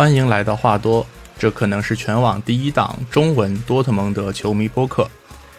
[0.00, 1.06] 欢迎来到话多，
[1.38, 5.06] 这可能是全网第一档中文多特蒙德球迷播客。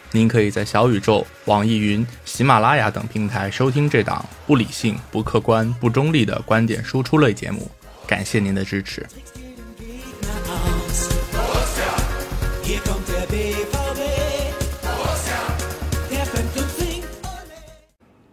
[0.09, 7.69] 您可以在小宇宙、网易云、喜马拉雅等平台收听这档不理性、不客观、不中立的观点输出类节目。
[8.07, 9.05] 感谢您的支持。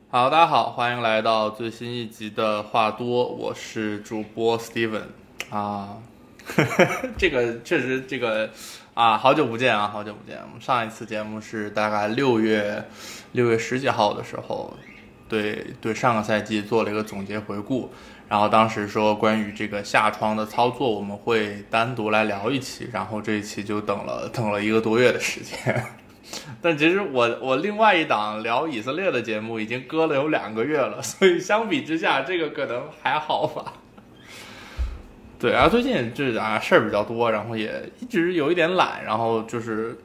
[0.08, 5.02] 好，大家好，欢迎来到最新一集的话多，我是主播 Steven
[5.50, 5.96] 啊，
[7.16, 8.50] 这个确实这个
[8.94, 10.38] 啊，好久不见啊，好久不见。
[10.46, 12.84] 我们上一次节目是大概六月
[13.32, 14.76] 六月十几号的时候，
[15.28, 17.90] 对对，上个赛季做了一个总结回顾，
[18.28, 25.84] 然后当时说关于这个下窗的操作，我们会单独来聊一期，然后这一期就等了等了一个多月的时间。
[26.60, 33.72] 但其实我我另外一档聊以色列的节目已经搁了有两个月了，所以相比之下，这个可能还好吧。
[35.38, 39.96] 对啊，最近就是啊事儿比较多，然后也一直有一点懒，然后就是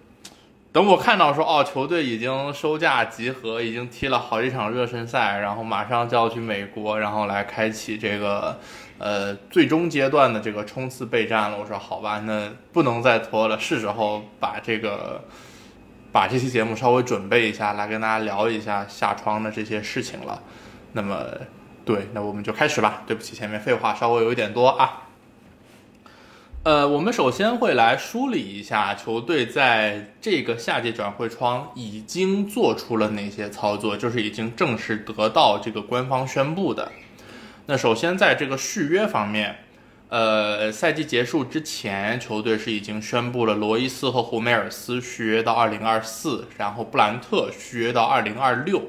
[0.72, 8.60] 等我看到说哦球队已经收假集合，已经踢了好几场热身赛，然后马上就要去美国，然后来开启这个
[8.98, 11.58] 呃最终阶段的这个冲刺备战了。
[11.58, 15.24] 我说好吧，那不能再拖了，是时候把这个。
[16.14, 20.40] 把这期节目稍微准备一下，来跟大家聊一下下窗的这些事情了。
[20.92, 21.26] 那么，
[21.84, 23.02] 对，那我们就开始吧。
[23.08, 25.03] 对不起，前面废话稍微有一点多啊。
[26.64, 36.90] 呃，我们首先会来梳理一下球队在这个夏季转会窗已经做出了哪些操作，就是已经正式得到这个官方宣布的。
[37.66, 39.58] 那首先在这个续约方面。
[40.08, 48.84] 呃，赛季结束之前，球队是已经宣布了罗伊斯和胡梅尔斯续约到二零二四，然后布兰特续约到二零二六。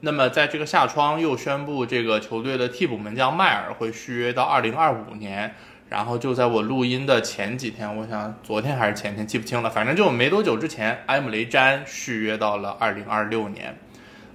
[0.00, 5.56] 那么在这个夏窗又宣布，这个球队的替补门将迈尔会续约到二零二五年。
[5.90, 13.76] 然后就在我录音的前几天，我想昨天还是前天记不清了，反正就没多久之前，埃姆雷詹续约到了二零二六年。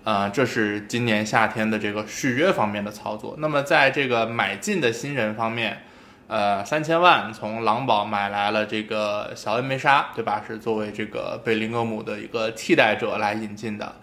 [0.04, 3.34] 呃，这是今年夏天的这个续约方面的操作。
[3.40, 5.82] 那么在这个买进的新人方面。
[6.28, 10.42] 呃，三千万从狼堡买来了这个小恩梅沙，对吧？
[10.48, 13.94] 是作为这个贝林厄姆的一个替代者来引进的。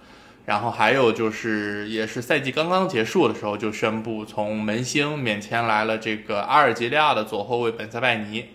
[0.44, 8.46] 然后还有就是，也是赛季刚刚结束的时候就宣布从门兴免签来了这个阿尔及利亚的左后卫本塞拜尼。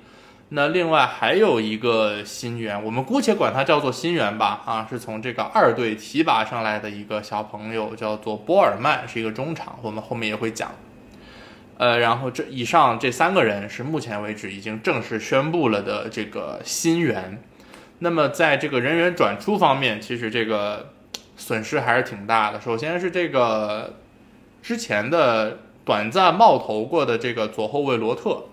[0.50, 10.72] 那另外还有一个新援，我们姑且管他叫做新援吧，啊，是从这个二队提拔上来的一个小朋友，叫做波尔曼，是一个中场，我们后面也会讲。
[11.78, 17.42] 呃，然后这以上这三个人是目前为止已经正式宣布了的这个新援。
[18.00, 20.94] 那么在这个人员转出方面，其实这个
[21.38, 22.60] 损失还是挺大的。
[22.60, 23.96] 首先是这个
[24.62, 28.44] 之前的短暂冒头过的这个左后卫罗特，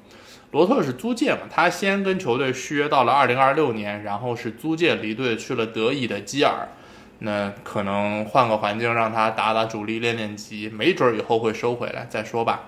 [0.53, 6.69] 罗特是租借嘛，他先跟球队续约到了二零二六年，然后是租借离队去了德乙的基尔。
[7.21, 12.65] 那可能换个环境让他打打主力练练级，没准以后会收回来再说吧。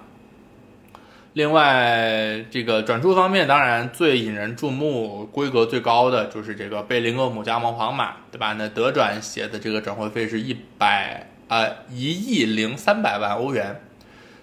[1.36, 8.54] 另外，这个转出方面，当然最引人注目、规格最高的就是这个贝林厄姆加盟皇马，对吧？
[8.54, 13.82] 那德转写的这个转会费是一百啊一亿零三百万欧元，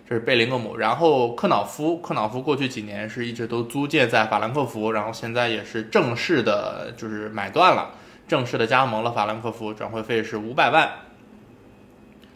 [0.08, 0.78] 这是贝林厄姆。
[0.78, 7.90] 然后克瑙夫，克瑙夫过去几年是一直都租借在法兰克福，然后现在也是正式的，就是买断了，
[8.28, 10.88] 正式的加盟了法兰克福，转会费是五百万。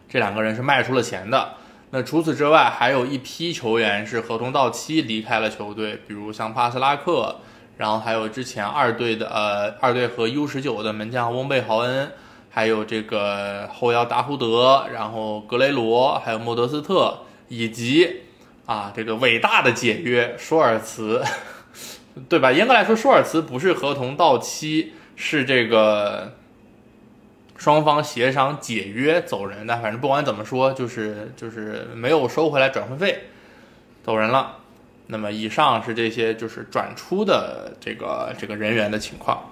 [0.08, 1.54] 这两个人是卖出了钱的。
[1.90, 7.36] 那除此之外，还有一批球员是合同到期离开了球队，比如像帕斯拉克，
[7.78, 12.12] 然后还有之前二队的呃二队和 U 十九的门将翁贝豪恩，
[12.50, 18.20] 还有这个后腰达胡德，然后格雷罗，还有莫德斯特，以及
[18.66, 21.24] 啊这个伟大的解约舒尔茨，
[22.28, 22.52] 对吧？
[22.52, 26.34] 严格来说，舒尔茨不是合同到期，是这个。
[27.58, 33.24] 双方协商解约走人的，反正不管怎么说，就是就是没有收回来转会费，
[34.02, 34.56] 走人了。
[35.08, 39.42] 那么以上是这些就是转出的这个这个人员的情况。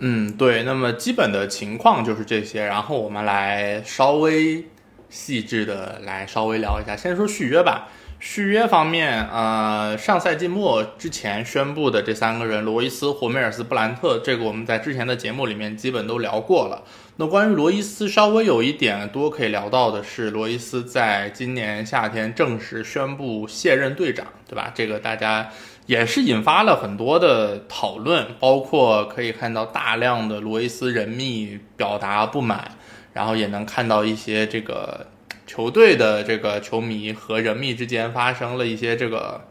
[0.00, 4.66] 嗯，对，那么基本的情况就是这些，然后我们来稍微
[5.08, 7.88] 细致的来稍微聊一下，先说续约吧。
[8.18, 16.82] 续约方面，呃，上赛季末之前宣布的这三个人，罗伊斯、霍梅尔斯、布兰特，这个我们在之前的节目里面基本都聊过了。
[17.16, 24.72] 那关于罗伊斯，稍微有一点多可以聊到的是，罗伊斯在今年夏天正式宣布卸任队长，对吧？
[24.74, 25.48] 这个大家
[25.84, 32.72] 也是引发了很多的讨论，包括可以看到大量的罗伊斯人密表达不满，
[33.12, 35.06] 然后也能看到一些这个。
[35.46, 39.42] 球队的这个球迷和人密之间发生了一些这个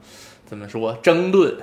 [0.46, 1.58] 怎么说争论。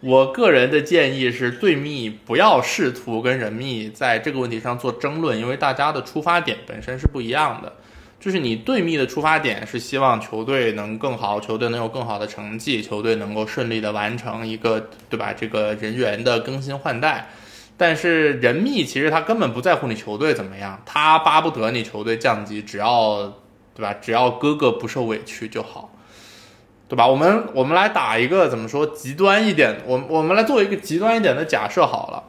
[0.00, 7.72] 我个人的建议是，队密不要试图跟人密在这个问题上做争论，因为大家的出发点本身是不一样的。
[8.20, 15.32] 就是你队密的出发点是希望球队能更好，球队能有更好的成绩，球队能够顺利的完成一个对吧？
[15.32, 17.28] 这个人员的更新换代。
[17.78, 23.32] 但是人密其实他根本不在乎你球队怎么样，他巴不得你球队降级，只要
[23.76, 23.94] 对吧？
[24.00, 25.92] 只要哥哥不受委屈就好。
[26.88, 27.04] 对吧？
[27.04, 29.82] 我们我们来打一个怎么说极端一点？
[29.86, 32.22] 我我们来做一个极端一点的假设好了，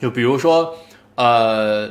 [0.00, 0.76] 就比如说，
[1.16, 1.90] 呃，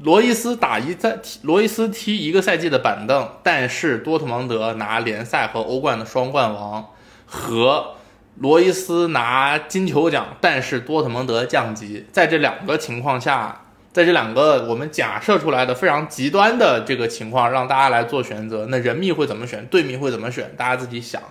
[0.00, 6.90] 罗伊斯打一赛，罗伊斯踢一个赛季的板凳，但是多特蒙德拿联赛和欧冠的双冠王，
[7.24, 7.94] 和
[8.36, 13.62] 罗伊斯拿金球奖，但是多特蒙德降级，在这两个情况下。
[13.94, 21.22] 在这两个我们假设出来的非常极端的这个情况，让大家来做选择，那人密会怎么选，队密会怎么选，大家自己想，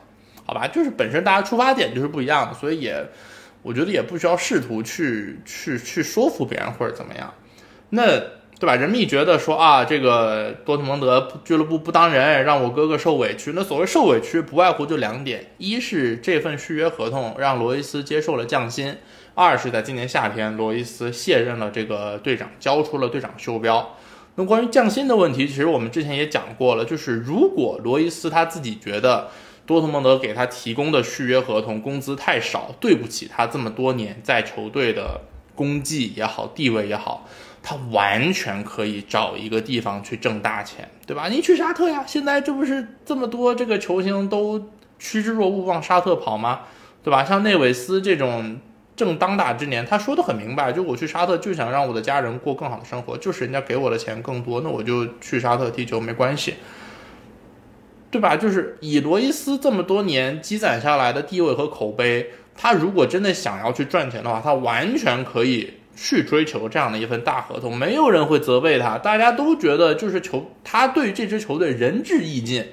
[0.46, 0.66] 好吧？
[0.66, 3.06] 就是本身大家出发点就是不一样的，所以也
[3.64, 7.34] 我觉得也不需要试图去去去说服别人或者怎么样，
[7.90, 8.18] 那
[8.58, 8.78] 对吧？
[8.78, 13.52] 人密觉得说啊，这个多特蒙德俱乐部不当人，让我哥哥受委屈。
[13.54, 18.96] 那所谓受委屈，不外乎就两点：一是这份续约合同让罗伊斯接受了降薪。
[19.36, 23.96] 二是在今年夏天，罗伊斯卸任了这个队长，交出了队长袖标。
[24.36, 29.30] 那关于降薪的问题，其实我们之前也讲过了，就是如果罗伊斯他自己觉得
[29.66, 35.22] 多特蒙德给他提供的续约合同工资太少，对不起他这么多年在球队的
[35.56, 37.28] 功绩也好，地位也好，
[37.64, 41.28] 他完全可以找一个地方去挣大钱，对吧？
[41.28, 44.70] 你去沙特呀，现在这不是这么多这个球星都
[45.00, 46.62] 趋之若鹜往沙特跑吗？
[47.04, 47.26] 对吧？
[47.26, 48.60] 像内维斯这种。
[48.96, 56.54] 正当打之年，他说的很明白，就我去沙特就想让我的家人过更好的生活，就是人家给我的钱更多，那我就去沙特踢球没关系，
[58.12, 58.38] 对吧？
[58.38, 72.64] 就是以罗伊斯这么多年积攒下来的地位和口碑，他如果真的想要去赚钱的话，他完全可以去追求这样的一份大合同，没有人会责备他，大家都觉得就是球，他对这支球队仁至义尽。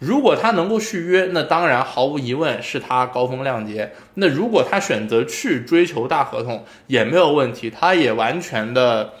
[0.00, 3.92] 如果他能够续约，那当然毫无疑问是他高风亮节。
[4.14, 9.14] 那如果他选择去追求大合同，也没有问题，他也完全的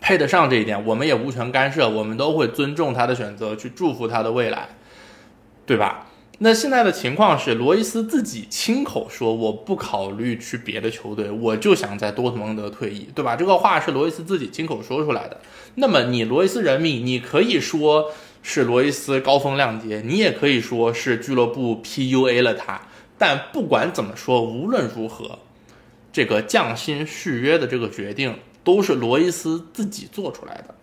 [0.00, 4.68] 配得上这一点，我们也无权干涉，我们都会尊重他的选择，去祝福他的未来，
[5.64, 6.08] 对吧？
[6.40, 13.36] 那现在的情况是，罗伊斯自己亲口说，我不考虑去别的球队，我就想在多特蒙德退役，对吧？
[13.36, 15.40] 这个话是罗伊斯自己亲口说出来的。
[15.76, 18.10] 那么你罗伊斯人民，你可以说。
[18.42, 22.80] 是罗伊斯高风亮节，你也可以说是俱乐部 PUA 了他。
[23.18, 25.38] 但不管怎么说，无论如何，
[26.10, 30.74] 这个降薪续约的这个决定都是罗伊斯自己做出来的，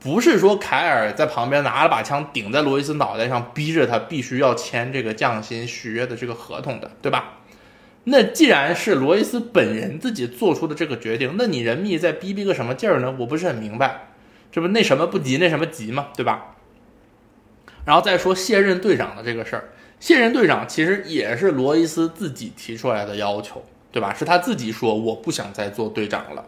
[0.00, 7.40] 不是说凯尔在旁边拿了把枪顶在罗伊斯脑袋上，逼着他必须要签这个降薪续约的这个合同的，对吧？
[8.04, 13.14] 那既然是罗伊斯本人自己做出的这个决定，那你人密在逼逼个什么劲儿呢？
[13.18, 14.08] 我不是很明白，
[14.50, 16.08] 这不那什么不急那什么急嘛？
[16.16, 16.56] 对吧？
[17.84, 19.64] 然后再说卸任队长的这个事儿，
[19.98, 24.14] 卸任队长其实也是罗伊斯自己提出来的要求，对吧？
[24.14, 26.44] 是他自己说我不想再做队长了。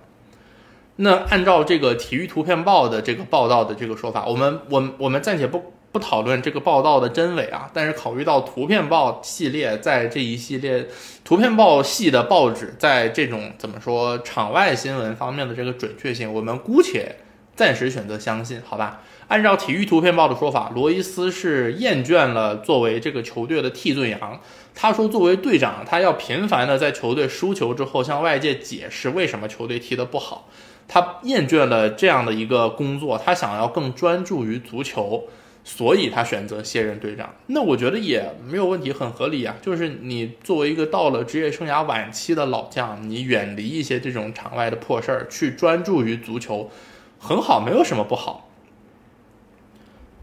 [0.96, 10.86] 那按照这个体育图片报的这个报道的这个说法，我们我我们暂且不不讨论这个报道的真伪啊，但是考虑到图片报系列在这一系列
[11.24, 17.16] 图片报系的报纸在这种怎么说场外新闻方面的这个准确性，我们姑且
[17.56, 19.02] 暂时选择相信，好吧？
[19.28, 24.40] 按照体育图片报的说法，罗伊斯是厌倦了作为这个球队的替罪羊。
[24.74, 30.48] 他说，作为队长，他要频繁的在球队输球之后向外界解释为什么球队踢得不好。
[30.86, 35.24] 他厌倦了这样的一个工作，他想要更专注于足球，
[35.64, 37.32] 所以他选择卸任队长。
[37.46, 39.56] 那我觉得也没有问题，很合理啊。
[39.62, 46.70] 就是你作为一个到了职业生涯晚期的老将，你远离一些这种场外的破事儿，去专注于足球，
[47.18, 48.50] 很好，没有什么不好。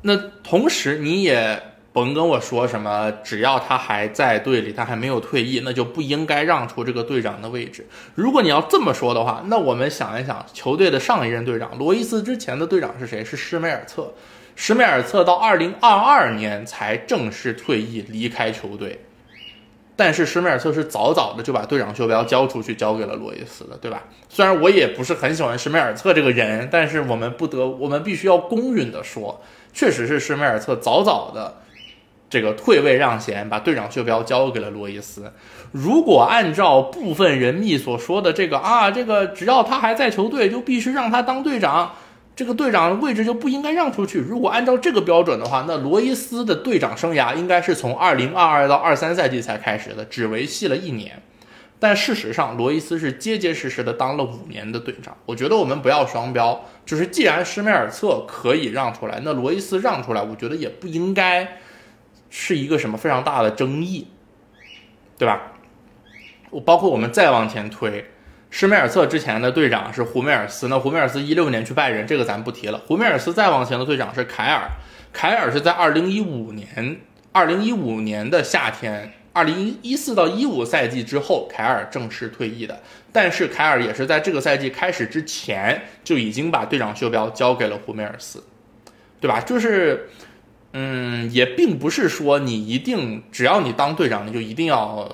[0.03, 1.61] 那同时，你也
[1.93, 7.85] 甭跟我说什么，只要他还在队里，他还没有退役，那就不应该让出这个队长的位置。
[8.15, 13.23] 如果你要这么说的话，那我们想一想，球队的上一任队长罗伊斯之前的队长是谁？
[13.23, 14.13] 是施梅尔策。
[14.55, 18.99] 施梅尔策到二零二二年才正式退役离开球队，
[19.95, 24.03] 但是施梅尔策是早早的就把队长袖标交出去，交给了罗伊斯的，对吧？
[24.29, 29.41] 虽然我也不是很喜欢施梅尔策这个人，但是我们不得，我们必须要公允的说。
[29.73, 31.57] 确实是施梅尔策早早的
[32.29, 35.31] 这个退位让贤，把队长袖标交给了罗伊斯。
[35.71, 41.93] 如果按照部分人密所说的这个啊，这个只要他还在球队，就必须让他当队长，
[42.35, 44.19] 这个队长位置就不应该让出去。
[44.19, 51.21] 如果按照这个标准的话，那罗伊斯的队长生涯应该是从二零二二到二三赛季才开始的，只维系了一年。
[51.83, 55.17] 但事实上，罗伊斯是结结实实的当了五年的队长。
[55.25, 61.57] 我觉得我们不要双标，就是既然施梅尔策可以让出来，那罗伊斯让出来，我觉得也不应该
[62.29, 64.09] 是一个什么非常大的争议，
[65.17, 65.53] 对吧？
[66.51, 68.05] 我包括我们再往前推。
[68.51, 72.77] 施梅尔策之前的队长是胡梅尔斯，那胡梅尔斯一六年去拜仁，这个咱不提了。
[72.85, 74.69] 胡梅尔斯再往前的队长是凯尔，
[75.11, 76.99] 凯尔是在二零一五年，
[77.31, 82.81] 二零一五年的夏天，二零一四到一五赛季之后，凯尔正式退役的。
[83.11, 88.43] 但是凯尔也是在这个赛季开始之前就已经把队长袖标交给了胡梅尔斯，
[89.19, 89.39] 对吧？
[89.41, 90.09] 就是，
[90.73, 95.09] 嗯，也并不是说你一定只要你当队长，你就一定要。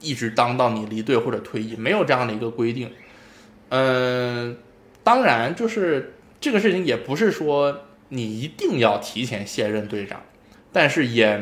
[0.00, 2.90] 一直当到你离队或者退役，没有这样的一个规定。
[3.70, 4.54] 嗯，
[5.02, 10.20] 当然，就是这个事情也不是说你一定要提前卸任队长，
[10.74, 11.40] 但是也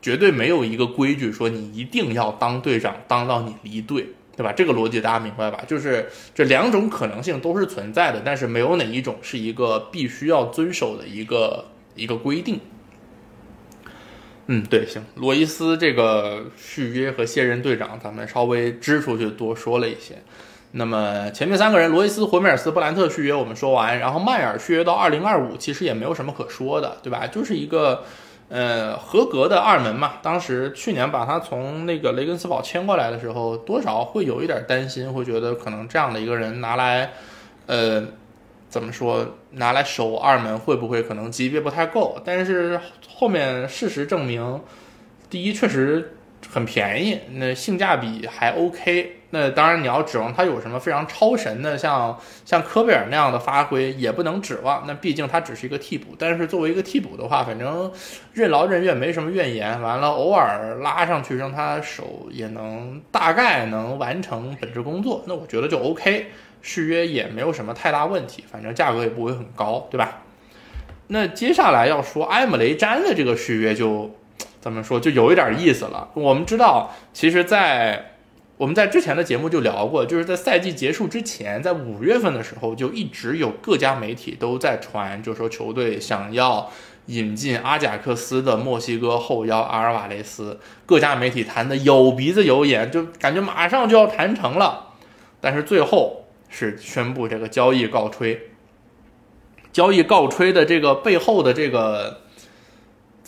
[0.00, 4.52] 绝对没有一个规矩说你一定要当队长当到你离队，对吧？
[4.52, 5.62] 这个逻辑大家明白吧？
[5.66, 12.60] 就是这两种可能性都是存在的，但是没有哪一种是一个必须要遵守的一个一个规定。
[14.46, 20.22] 嗯，对，行，罗伊斯这个续约和卸任队长，咱们稍微支出去多说了一些。
[20.72, 27.26] 那么前面三个人，罗伊斯、霍梅尔斯、布兰特续约我们说完，然后迈尔续约到二零二五，其实也没有什么可说的，对吧？
[27.26, 28.04] 就是一个
[28.48, 30.14] 呃合格的二门嘛。
[30.22, 37.12] 当时去年把他从那个雷根斯堡签过来的时候，多少会有一点担心，会觉得可能这样的一个人拿来，
[37.66, 38.04] 呃。
[38.70, 39.26] 怎么说？
[39.52, 42.20] 拿来守二门会不会可能级别不太够？
[42.22, 42.78] 但是
[43.14, 44.60] 后面事实证明，
[45.30, 46.17] 第一确实
[46.50, 49.16] 很便宜，那性价比还 OK。
[49.30, 54.84] 那当然你要指望他有什么非常超神的，像像科贝尔那样的发挥也不能指望。
[54.86, 56.16] 那毕竟他只是一个替补。
[56.18, 57.92] 但是作为一个替补的话，反正
[58.32, 59.80] 任劳任怨，没什么怨言。
[59.82, 65.22] 完了，偶尔拉上去让他守，也能大概能完成本职工作。
[65.26, 66.26] 那我觉得就 OK。
[66.60, 70.22] 续约也没有什么太大问题，反正价格也不会很高，对吧？
[71.06, 74.10] 那接下来要说埃姆雷詹的这个续约就
[74.60, 76.08] 怎么说，就有一点意思了。
[76.14, 78.12] 我们知道，其实，在
[78.56, 86.70] 我们在之前的节目就聊过，就是在赛季结束之前，在五月份的时候，就一直有各家媒体都在传，就说球队想要
[87.06, 94.88] 引进阿贾克斯的墨西哥后腰阿尔瓦雷斯，各家媒体谈的有鼻子有眼，就感觉马上就要谈成了，
[95.40, 96.24] 但是最后。
[96.50, 98.48] 是宣布这个交易告吹，
[99.70, 102.22] 交易告吹的这个背后的这个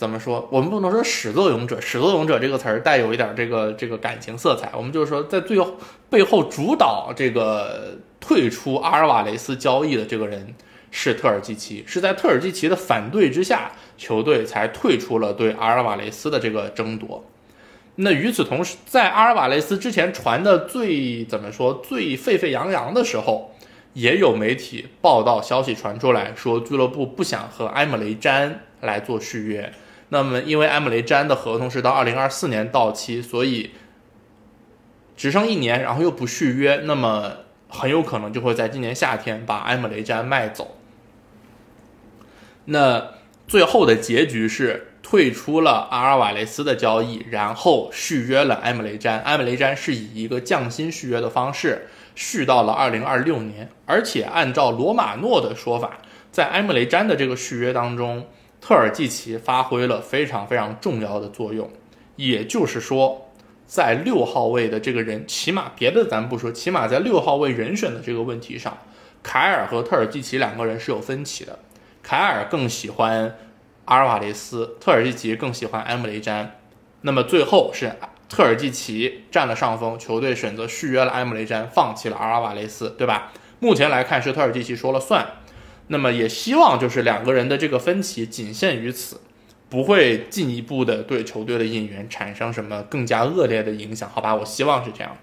[0.01, 0.47] 怎么说？
[0.49, 4.71] 我们不能说始作俑者，始作俑者这个词儿带有一点这个这个感情色彩。
[4.75, 5.75] 我们就是说，在最后
[6.09, 10.55] 背后主导这个退出阿尔瓦雷斯交易的这个人
[10.89, 17.23] 是特尔季奇，是在特尔季奇的反对之下，球队才退出了对阿尔瓦雷斯的这个争夺。
[17.97, 23.53] 那与此同时，在阿尔瓦雷斯之前传的最怎么说最沸沸扬扬的时候，
[23.93, 29.71] 也有媒体报道消息传出来说，俱乐部不想和埃姆雷詹来做续约。
[30.13, 33.71] 那么，因为埃姆雷詹的合同是到二零二四年到期，所以
[35.17, 37.31] 只剩一年，然后又不续约，那么
[37.67, 40.77] 很有可能就会在今年夏天把埃姆雷詹卖走。
[42.65, 43.11] 那
[43.47, 44.87] 最后的结局是。
[45.03, 49.19] 退出了阿尔瓦雷斯的交易，然后续约了埃姆雷詹。
[49.23, 55.97] 埃姆雷詹是以一个降薪续约的方式续到了二零二六年，而且按照罗马诺的说法，
[56.31, 58.29] 在埃姆雷詹的这个续约当中，
[58.61, 61.69] 特尔季奇发挥了非常非常重要的作用。
[62.15, 63.29] 也就是说，
[63.65, 68.77] 在六号位的这个人，起码别的咱不说，起码在六号位人选的这个问题上，
[69.21, 71.59] 凯尔和特尔季奇两个人是有分歧的。
[72.01, 73.35] 凯尔更喜欢。
[73.85, 76.59] 阿尔瓦雷斯、特尔季奇更喜欢埃姆雷詹，
[77.01, 77.91] 那么最后是
[78.29, 83.33] 特尔季奇占了上风，球队选择续约了埃姆雷詹，放弃了阿尔瓦雷斯，对吧？
[83.59, 85.27] 目前来看是特尔季奇说了算，
[85.87, 89.19] 那么也希望就是两个人的这个分歧仅限于此，
[89.69, 94.35] 不会进一步的对球队的引援产生什么更加恶劣的影响，好吧？
[94.35, 95.17] 我希望是这样。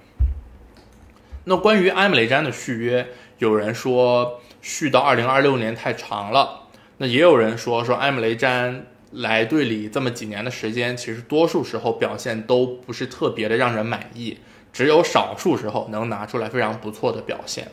[1.45, 6.69] 那关于埃姆雷詹的续约，有人说续到二零二六年太长了。
[6.99, 14.39] 那也有人说说埃姆雷詹来队里这么几年的时间，其实多数时候表现都不是特别的让人满意，
[14.73, 17.69] 只有少数时候能拿出来非常不错的表现。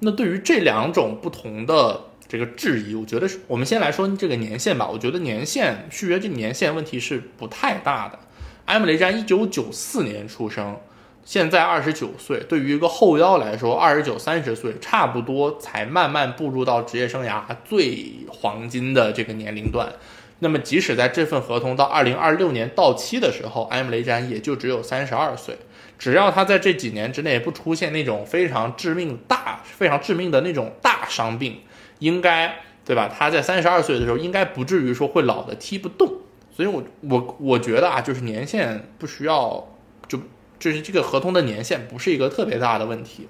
[0.00, 4.88] 那对于这两种不同的这个质疑，我觉得我们先来说这个年限吧。
[4.88, 8.18] 我觉得年限续约这年限问题是不太大的。
[8.66, 10.76] 埃姆雷詹一九九四年出生，
[11.24, 19.92] 现在二十九岁，对于一个后腰来说，二十九三十岁差不多才慢慢步入到职业生涯最黄金的这个年龄段。
[20.40, 25.58] 那么，即使在这份合同到二零二六年到期的时候，埃姆雷詹也就只有三十二岁。
[25.98, 31.60] 只要他在这几年之内不出现那种非常致命大、非常致命的那种大伤病，
[31.98, 33.12] 应该对吧？
[33.12, 36.08] 他在三十二岁的时候，应该不至于说会老的踢不动。
[36.50, 39.68] 所以，我我我觉得啊，就是年限不需要
[40.06, 40.20] 就。
[40.60, 43.28] 就是这个合同的年限不是一个特别大的问题。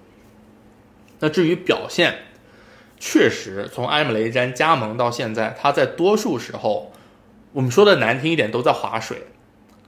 [1.18, 2.20] 那至于表现，
[2.98, 6.90] 确实从埃姆雷詹加盟到现在，他在多数时候，
[7.52, 9.24] 我们说的难听一点，都在划水。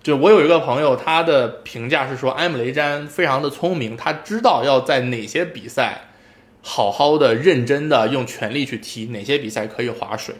[0.02, 6.09] 就我有一个朋友，他的评价是说，埃姆雷詹非常的聪明，他知道要在哪些比赛
[6.62, 10.35] 好好的、认真的用全力去踢，哪些比赛可以划水。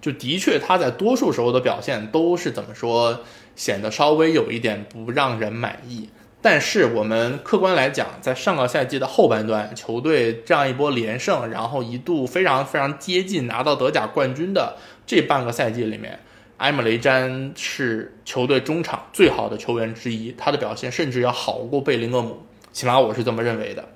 [0.00, 3.20] 就的确，他在多数时候的表现都是怎么说，
[3.54, 6.08] 显得稍微有一点不让人满意。
[6.42, 16.20] 但是我们客观来讲，在上个赛季的后半段，球队这样一波连胜，然后一度非常非常接近拿到德甲冠军的这半个赛季里面，
[16.58, 23.88] 埃姆雷詹是球队中场最好的球员之一，他的表现甚至要好过贝林厄姆，起码我是这么认为的，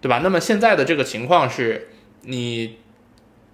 [0.00, 0.20] 对吧？
[0.22, 1.88] 那么现在的这个情况是，
[2.22, 2.78] 你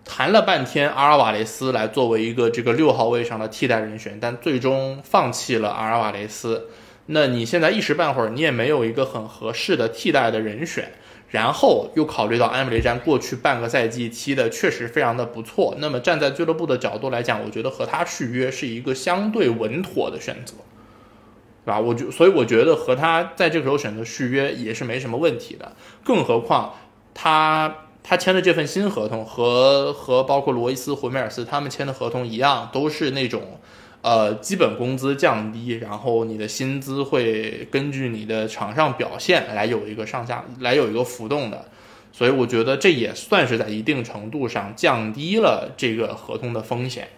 [0.05, 6.69] 谈了半天阿尔瓦雷斯来作为一个这个六号位上的替代人选，但最终放弃了阿尔瓦雷斯。
[7.07, 10.93] 那你现在一时半会儿你也没有一个很合适的替代的人选，
[11.31, 20.55] 然后又考虑到埃姆雷詹过去半个赛季踢的确实非常的不错，那么站在俱乐部的角度来讲，我觉得和他续约是一个相对稳妥的选择，
[21.67, 21.79] 对吧？
[21.79, 26.75] 我就所以我觉得和他在这个时候选择续约也是没什么问题的，更何况
[27.13, 33.61] 他他签的这份新合同和和包括罗伊斯、胡梅尔斯他们签的合同一样，都是那种。
[34.01, 41.69] 呃，基本工资降低，然后你的薪资会根据你的场上表现来有一个上下，来有一个浮动的，
[42.13, 47.09] 所以我觉得这也算是在一定程度上降低了这个合同的风险。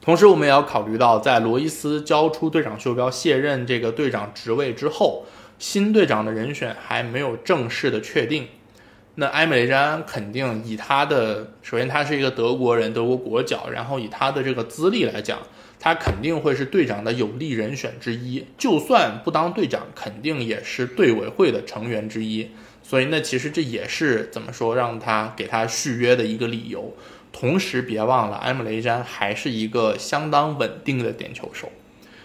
[0.00, 5.26] 同时，我们也要考虑到，在罗伊斯交出队长袖标卸任这个队长职位之后，
[5.58, 8.46] 新队长的人选还没有正式的确定。
[9.20, 15.40] 那埃梅雷詹肯定以他的，首先他是一个德国人，德国国脚，然后以他的这个资历来讲，
[15.80, 18.46] 他肯定会是队长的有力人选之一。
[18.56, 22.48] 就算不当队长，肯定也是队委会的成员之一。
[22.80, 26.94] 所以那其实这也是怎么说让他给他续约的一个理由。
[27.32, 31.72] 同时别忘了，埃姆雷詹还是一个相当稳定的点球手。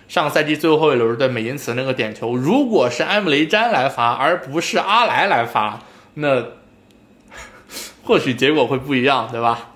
[0.08, 5.82] 上个赛季最后一轮的美因茨那个点球，如果是埃姆雷詹来发，而不是阿莱来发，
[6.14, 6.62] 那。
[8.06, 9.70] 或许结果会不一样，对吧？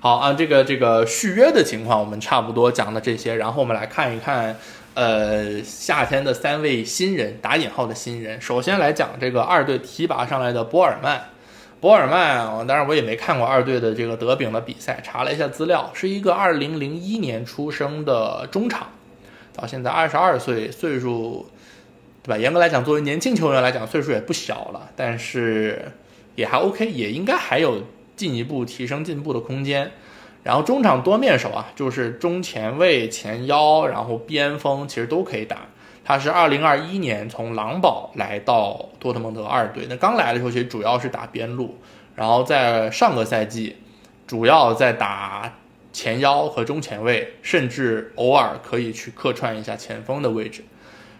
[0.00, 4.54] 好啊，这个这个续约的情况我们差不多讲了这些，然后我们来看一看，
[4.92, 8.38] 呃，夏天的三位新人（打引号的新人）。
[8.42, 11.30] 首先来讲这个二队提拔上来的博尔曼，
[11.80, 18.88] 博尔曼啊，当然我也没看过二队的这个德丙的比赛，查了一下资料，是一个二零零一年出生的中场，
[19.56, 21.48] 到现在二十二岁，岁数。
[22.24, 22.38] 对吧？
[22.38, 25.92] 严格来讲，作为年轻球员来讲，岁数也不小了，但是
[26.34, 27.82] 也还 OK，也应该还有
[28.16, 29.90] 进一步提升进步的空间。
[30.42, 35.58] 然后中场多面手啊，就是中前卫、前腰，然后边锋，其实都可以打。
[36.02, 41.78] 他是二零二一年从狼堡来到多特蒙德二队，那刚来的时候其实主要是打边路，
[42.14, 43.76] 然后在上个赛季
[44.26, 45.54] 主要在打
[45.94, 50.62] 前腰和中前卫，甚至偶尔可以去客串一下前锋的位置。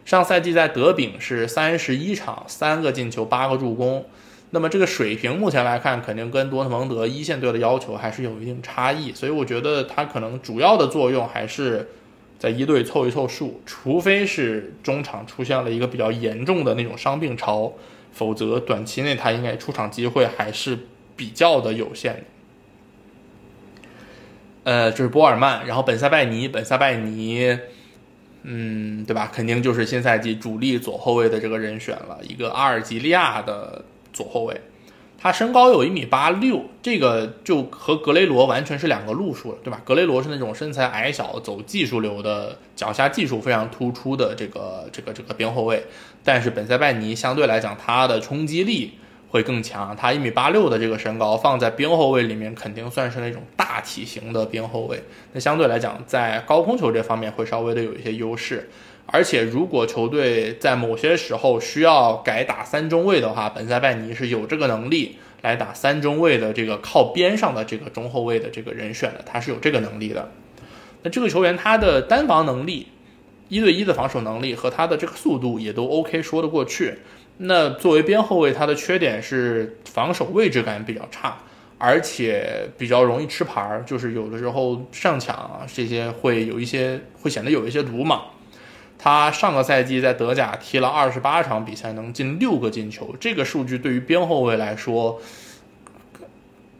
[0.04, 4.04] 上赛季在德丙是三十一场，三个进球，八个助攻。
[4.50, 9.12] 那么这个水平目前来看，肯定跟多特蒙德一线队的要求还是有一定差异。
[9.12, 11.88] 所以我觉得他可能主要的作用还是
[12.38, 17.72] 在一队凑一凑数，除非是中场出现了一个比较严重的那种伤病潮，
[18.12, 20.78] 否则短期内他应该出场机会还是
[21.16, 22.24] 比较的有限。
[24.62, 27.58] 呃，这是波尔曼，然后本塞拜尼，本塞拜尼。
[28.46, 29.30] 嗯，对吧？
[29.34, 34.60] 肯定就是新赛季主力左后卫的这个人选了，一个阿尔及利亚的左后卫，
[35.16, 39.80] 他身高有一米八六，这个就和格雷罗完全是两个路数了，对吧？
[39.84, 45.82] 格雷罗是那种身材矮小、走技术流的，脚下技术非常突出的这个这个这个边后卫，
[46.22, 48.98] 但是本塞拜尼相对来讲，他的冲击力。
[49.34, 55.02] 会更强，他一米八六的这个身高放在边后卫里面，肯定算是那种大体型的边后卫。
[55.32, 58.70] 那相对来讲，在高空球这方面会稍微的有一些优势。
[59.06, 70.30] 而且，如果球队在某些时候需要改打三中卫的话，本塞拜尼是有这个能力来打三中卫的这个靠边上的这个中后卫的这个人选的，他是有这个能力的。
[71.02, 72.86] 那这个球员他的单防能力。
[73.50, 76.94] 一对一的防守能力和他的这个速度也都 OK 说得过去。
[77.36, 81.36] 那作为边后卫，他的缺点是防守位置感比较差，
[81.78, 88.22] 而且比较容易吃牌儿，就是有的时候上抢啊这些会有一些会显得有一些鲁莽。
[88.96, 95.20] 他上个赛季在德甲踢了二十八场比赛，能进六个进球，这个数据对于边后卫来说，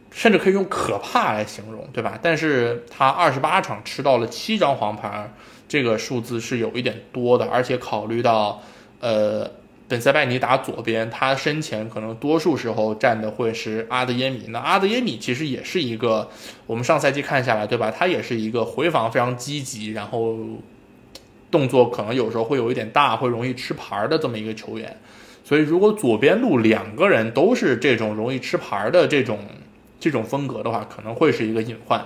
[0.09, 2.17] 甚至可以用可怕来形容，对吧？
[2.21, 5.29] 但是他二十八场吃到了七张黄牌，
[5.67, 8.63] 这个数字是有一点多的，而且考虑到，
[9.01, 9.51] 呃。
[9.87, 14.45] 本塞拜尼打左边，他身前可能多数时候站的会是阿德耶米。
[14.49, 16.27] 那阿德耶米其实也是一个，
[16.65, 17.91] 我们上赛季看下来，对吧？
[17.91, 20.35] 他也是一个回防非常积极，然后
[21.51, 24.97] 动作可能有时候会有一点大，会容易吃牌的这么一个球员。
[25.43, 29.37] 所以，如果左边路两个人都是这种容易吃牌的这种
[29.99, 32.03] 这种风格的话，可能会是一个隐患。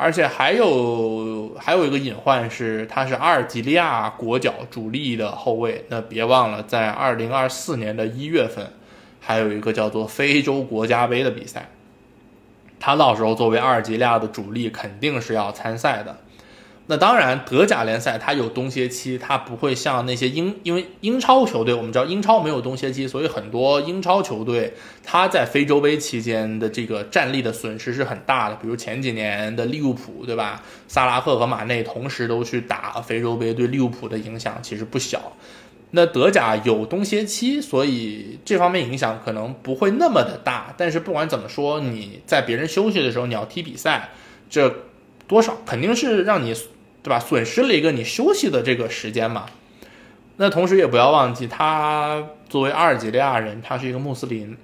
[0.00, 5.84] 而且还有还有一个隐患是，他是阿尔及利亚国脚主力的后卫。
[5.88, 8.72] 那别忘了，在二零二四年的一月份，
[9.20, 11.68] 还有一个叫做非洲国家杯的比赛，
[12.78, 16.16] 他到时候作为阿尔及利亚的主力，肯定是要参赛的。
[16.90, 24.72] 那当然，德甲联赛它有冬歇期，它不会像那些英，因为英超球队，我们知道英超没有冬歇期，所以很多英超球队
[25.04, 28.56] 它在非洲杯期间的这个战力的损失是很大的。
[28.56, 30.62] 比如前几年的利物浦，对吧？
[30.86, 35.32] 萨拉赫和马内同时都去打非洲杯，对利物浦的影响其实不小。
[35.90, 40.74] 那德甲有冬歇期，所以这方面影响可能不会那么的大。
[40.78, 44.08] 但是不管怎么说，你在别人休息的时候你要踢比赛，
[44.48, 44.74] 这
[45.26, 46.54] 多少肯定是让你。
[47.08, 47.18] 对吧？
[47.18, 49.46] 损失了一个你休息的这个时间嘛。
[50.36, 54.54] 那同时也不要忘记，他作为阿尔及利亚人，他是一个穆斯林。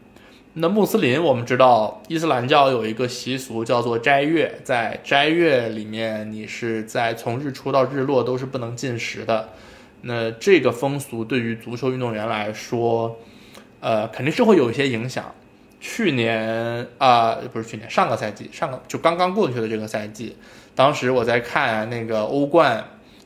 [0.53, 9.49] 那穆斯林，我们知道伊斯兰教有一个习俗叫做斋月，在斋月里面，你是在从日出到日落都是不能进食的。
[10.03, 13.19] 那这个风俗对于足球运动员来说，
[13.81, 15.35] 呃，肯定是会有一些影响。
[15.81, 20.37] 去年啊，不是去年，上个赛季，上个就刚刚过去的这个赛季。
[20.75, 22.83] 当时我在看那个欧冠，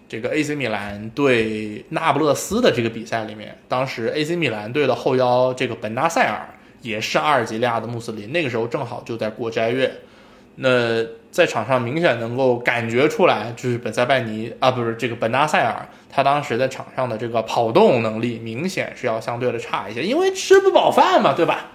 [0.09, 6.47] 这个 AC 米兰对那不勒斯的这个比赛里面，当时 AC 米兰队的后腰这个本纳塞尔
[6.83, 9.93] 也是阿尔及利亚的穆斯林，那个时候正好就在过斋月，
[10.57, 21.73] 那在场上明显能够感觉出来，就是本塞拜尼啊，不是这个本纳塞尔，他当时在场上的这个跑动能力明显是要相对的差一些，因为吃不饱饭嘛，对吧？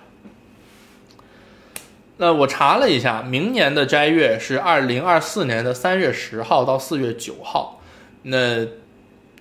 [2.18, 7.82] 那我查了一下，明年的斋月是二零二四年的三月十号到四月九号，
[8.22, 8.66] 那，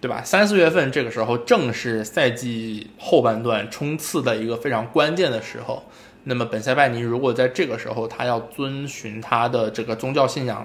[0.00, 0.22] 对吧？
[0.24, 5.82] 三四月份这个时候正是赛季后半段冲刺的一个非常关键的时候。
[6.24, 10.64] 那么本塞拜尼如果在这个时候他要遵循他的这个宗教信仰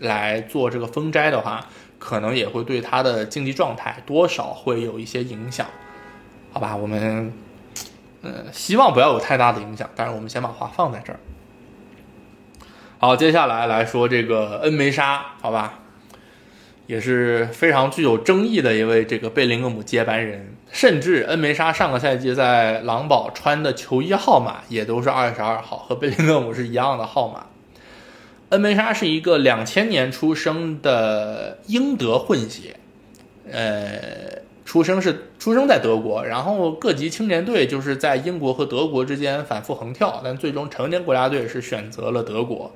[0.00, 1.64] 来做这个封斋的话，
[1.98, 5.66] 可能也会对他的竞技状态多少会有一些影响，
[6.52, 6.76] 好吧？
[6.76, 7.32] 我们，
[8.22, 11.18] 呃，希望不要有太大的影响，但是我们先把话放在这儿。
[12.98, 15.80] 好，接下来来说这个恩梅沙，好吧，
[16.86, 27.46] 也是非常具有争议的一位这个贝林厄姆接班人，甚至恩梅沙上个赛季在狼堡穿的球衣号码也都是二十二号，和贝林厄姆是一样的号码。
[28.48, 32.76] 恩梅沙是一个两千年出生的英德混血，
[33.50, 34.40] 呃，
[34.76, 42.70] 出生是出生在德国，然后各级青年队就是在英国和德国之间反复横跳，但最终成年国家队是选择了德国。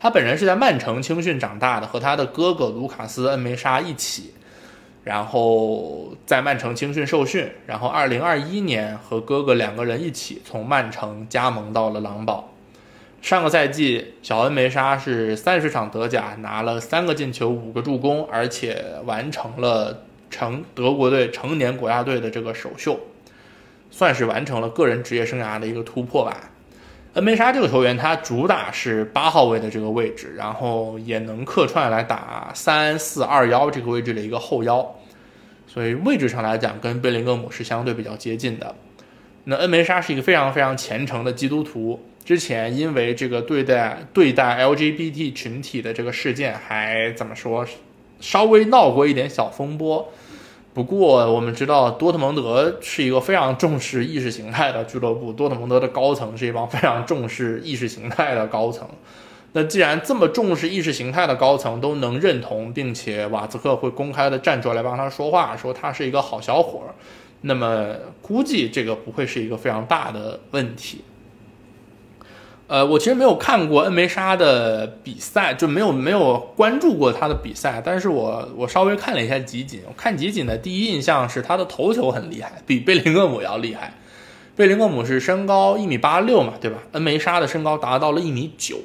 [0.00, 4.32] 他本人是在曼城青训长大的，和他的哥哥卢卡斯·恩梅沙一起，
[5.04, 12.48] 然后在曼城青训受训，然后2021年和哥哥两个人一起从曼城加盟到了狼堡。
[13.20, 22.98] 上个赛季，小恩梅沙是三十场德甲拿了三个进球、五个助攻，而且完成了成德国队成年国家队的这个首秀，
[23.90, 26.50] 算是完成了个人职业生涯的一个突破吧。
[27.12, 34.96] 恩梅沙这个球员，他主打是八号位的这个位置，然后也能客串来打三四二幺这个位置的一个后腰，
[35.66, 38.74] 所以位置上来讲跟贝林厄姆是相对比较接近的。
[39.44, 47.66] 那恩梅沙是一个非常非常虔诚的基督徒，之前因为这个对待对待 LGBT 群体的这个事件，还怎么说，
[48.20, 50.10] 稍微闹过一点小风波。
[50.74, 55.30] 不过我们知道，多特蒙德是一个非常重视意识形态的俱乐部。
[55.30, 58.88] 多特蒙德的高层是一帮非常重视意识形态的高层。
[59.52, 66.96] 那既然这么重视意识形态的高层都能认同，并且瓦兹克会公开的站出来帮他说话，说他是一个好小伙儿，
[67.42, 71.02] 那么估计这个不会是一个非常大的问题。
[72.68, 83.92] 呃，我其实没有看过恩梅莎的比赛，就没有没有关注过她的比赛，但是我我稍微看了一下集锦，我看集锦的第一印象是她的头球很厉害，比贝林厄姆要厉害。
[84.56, 86.78] 贝林厄姆是身高一米八六嘛，对吧？
[86.92, 88.78] 恩梅莎的身高达到了一米九，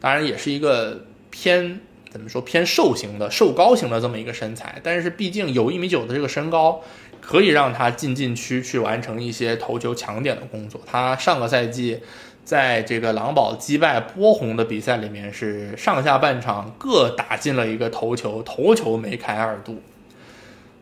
[0.00, 6.82] 当然也是一个偏怎么说偏瘦型的瘦高型的这么一个身材，但是毕竟有一米九的这个身高，
[7.22, 10.78] 可以让他进禁区去完成一些头球抢点的工作。
[10.84, 12.00] 他上个赛季。
[12.44, 19.80] 在这个狼堡击败波鸿的比赛里面，是上下半场各打进了一个头球，头球梅开二度，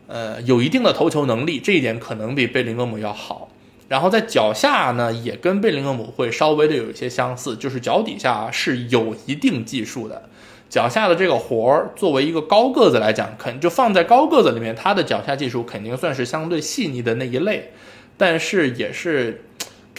[0.07, 3.49] 呃，有一定的头球能力，这一点可能比贝林厄姆要好。
[3.87, 10.23] 然后在脚下呢，也跟贝林厄姆会稍微的有一些相似，就是脚底下是有一定技术的。
[10.69, 17.73] 脚下的这个活儿，作为一个高个子来讲，肯就放在高个子里面，他的脚下技术肯定算是相对细腻的那一类，
[18.17, 19.43] 但是也是。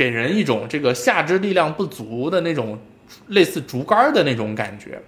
[0.01, 2.79] 给人一种这个下肢力量不足的那种
[3.27, 4.99] 类似竹竿的那种感觉。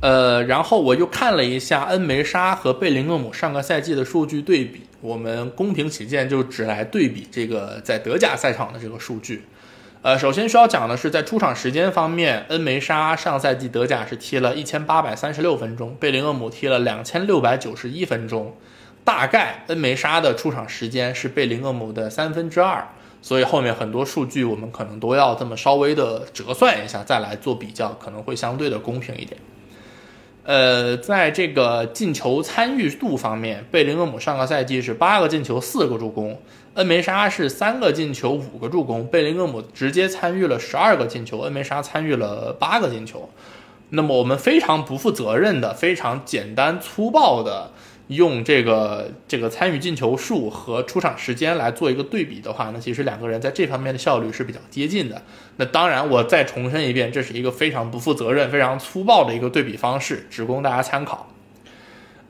[0.00, 9.42] 呃，然后我又看了一下恩梅莎和贝林厄姆上个赛季的数据对比，我们公平起见就只来对比这个在德甲赛场的这个数据。
[10.00, 18.56] 呃，首先需要讲的是在出场时间方面，恩梅莎上赛季德甲是踢了一千八百三十六分钟，贝林厄姆踢了两千六百九十一分钟，
[19.04, 22.88] 大概恩梅莎的出场时间是贝林厄姆的三分之二。
[23.22, 29.40] 所以后面很多数据我们可能都要这么稍微的折算一下，再来做比较，可能会相对的公平一点。
[30.44, 36.36] 呃，在这个进球参与度方面，贝林厄姆上个赛季是八个进球四个助攻，
[36.74, 43.30] 恩梅沙是三个进球五个助攻，贝林厄姆直接参与了十二个进球，恩梅沙参与了八个进球。
[43.90, 47.70] 那么我们非常不负责任的、非常简单粗暴的。
[48.14, 55.22] 用这个这个参与进球数和出场时间来做一个对比的话，那其实两个人在这方面的效率是比较接近的。
[55.56, 61.28] 那当然，我再重申一遍，这是一个非常不负责任、非常粗暴的一个对比方式，只供大家参考。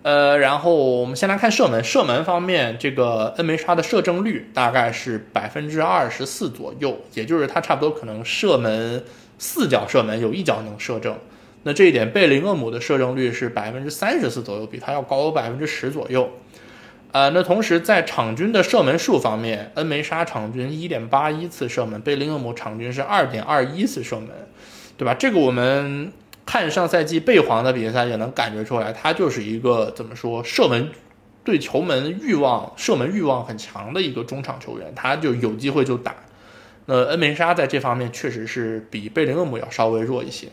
[0.02, 9.04] 呃，然后我们先来看射门，射门方面，这个恩梅沙的射正率大概是百分之二十四左右，也就是他差不多可能射门
[9.38, 11.16] 四脚射门有一脚能射正。
[11.64, 16.28] 那这一点，贝林厄姆的射正率是百分之三十四左右，比他要高百分之十左右。
[17.12, 24.28] 呃，那同时在场均的射门数方面，恩梅沙场均一点八一次射门，贝林厄姆场均是二点二一次射门，
[24.96, 25.14] 对吧？
[25.14, 26.10] 这个我们
[26.46, 30.88] 看上赛季贝皇的比赛也能感觉出来，他就是一个怎么说，射门
[31.44, 36.16] 对球门欲望、射门欲望很强的一个中场球员，他就有机会就打。
[36.86, 40.48] 那恩梅莎在这方面确实是比贝林厄姆要稍微弱一些。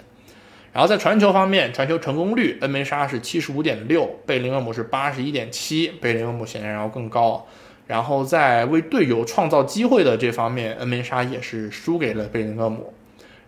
[0.80, 7.46] 然后在传球方面，传球成功率，恩梅莎是七十五点六，贝林厄姆是八十一点七，贝林厄姆显然要更高。
[7.86, 12.94] 然后在为队友创造机会的这方面，恩梅莎也是输给了贝林厄姆。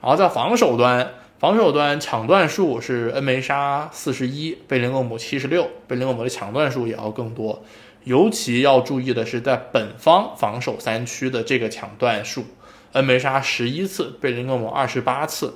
[0.02, 7.64] 然后在防守端，防守端抢断数是恩梅莎四十一，贝林厄姆七十六，贝林厄姆的抢断数也要更多。
[8.04, 12.44] 尤其要注意的是，在本方防守三区的这个抢断数，
[12.92, 15.54] 恩梅莎十一次，贝林厄姆二十八次。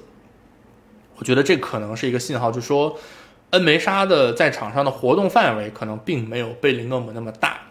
[1.17, 2.97] 我觉得这可能是一个信号，就说，
[3.51, 7.62] 恩梅莎的在场上的活动范围可能并没有贝林厄姆那么大。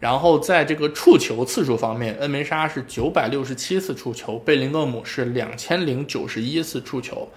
[0.00, 7.28] 然后在这个触球次数方面，恩梅莎是九百六十七次触球，贝林厄姆是两千零九十一次触球。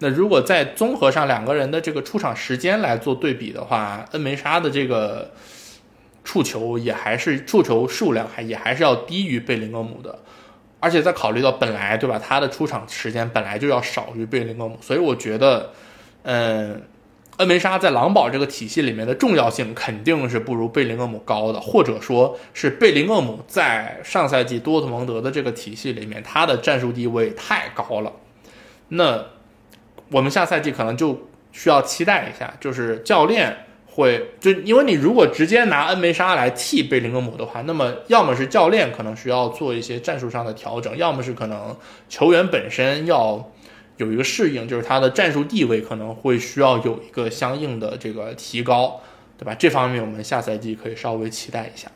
[0.00, 5.30] 那如果在综合上两个人的这个出场时间来做对比的话，恩梅莎的这个
[6.24, 10.18] 触球也还是触球数量还也还是要低于贝林厄姆的。
[10.80, 15.72] 而且再考虑到本来对吧，他的出场时间本来就要少于贝林厄姆，所以我觉得，
[16.22, 16.82] 嗯，
[17.38, 28.12] 恩梅沙在狼堡这个体系里面的重要性肯定是不如贝林厄姆高的，或者说是贝林厄姆在上赛季多特蒙德的这个体系里面，他的战术地位太高了。
[28.88, 29.24] 那
[30.10, 33.64] 我们下赛季可能就需要期待一下，就是教练。
[33.98, 41.76] 会就因为你如果直接拿恩梅莎来替贝林厄姆的话，那么要么是教练可能需要做一些战术上的调整，要么是可能
[42.08, 43.50] 球员本身要
[43.96, 49.00] 有一个适应，就是他的战术地位可能会需要有一个相应的这个提高，
[49.36, 49.52] 对吧？
[49.58, 51.90] 这方面我们下赛季可以稍微期待一下。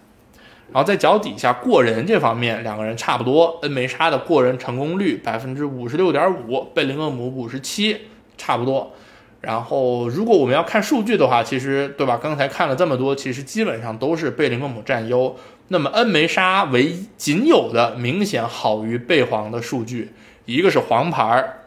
[0.73, 7.97] 然后在脚底下过人这方面，两个人差不多，恩梅莎的过人成功率百分之五十六点五，贝林厄姆五十七，
[8.37, 8.93] 差不多。
[9.43, 12.17] 然后，如果我们要看数据的话，其实对吧？
[12.17, 15.37] 刚才看了这么多，其实基本上都是贝林厄姆占优。
[15.67, 20.13] 那么恩梅沙唯仅有的明显好于贝皇的数据，
[20.45, 21.59] 一个是黄牌儿，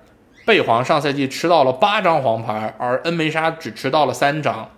[0.45, 4.69] 贝皇上赛季吃到了八张黄牌，而恩梅莎只吃到了三张。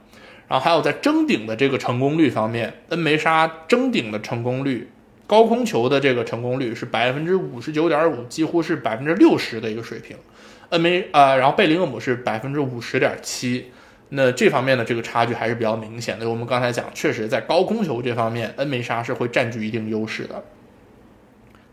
[0.47, 4.89] 然后还有在争顶的这个成功率方面，恩梅莎争顶的成功率
[5.27, 10.17] 高空球的这个成功率是百分之五十九点五，几乎是百分之六十的一个水平。
[10.69, 13.71] 恩梅啊，然后贝林厄姆是百分之五十点七，
[14.09, 16.29] 那这方面的这个差距还是比较明显的。
[16.29, 20.43] 我们刚才讲，确实在高空球这方面，恩梅莎是会占据一定优势的。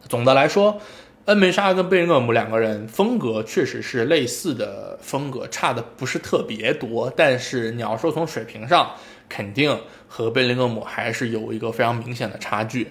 [0.09, 0.81] 总的来说，
[1.25, 7.13] 恩梅莎跟贝林厄姆两个人风格确实是类似的风格，差的不是特别多。
[7.17, 8.93] 但是你要说从水平上，
[9.29, 12.89] 肯定和贝林厄姆还是有一个非常明显的差距。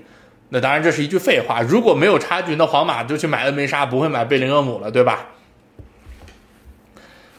[0.49, 5.29] 那当然这是一句废话，如果没有差距，那皇马就去买恩梅莎，不会买贝林厄姆了，对吧？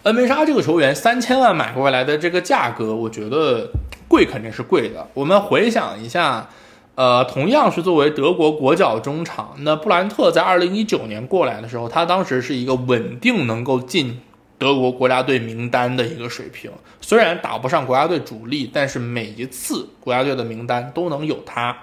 [0.05, 3.71] 恩梅莎这个球员三千万买过来的这个价格，我觉得
[4.07, 5.09] 贵肯定是贵的。
[5.15, 6.47] 我们回想一下，
[6.95, 14.21] 呃，同样是作为德国国脚中场，那布兰特在二零一九年过来的时候，他当时是一个稳定能够进
[14.59, 16.71] 德国国家队名单的一个水平。
[17.01, 21.75] 虽然打不上国家队主力，但是每一次国家队的名单都能有他。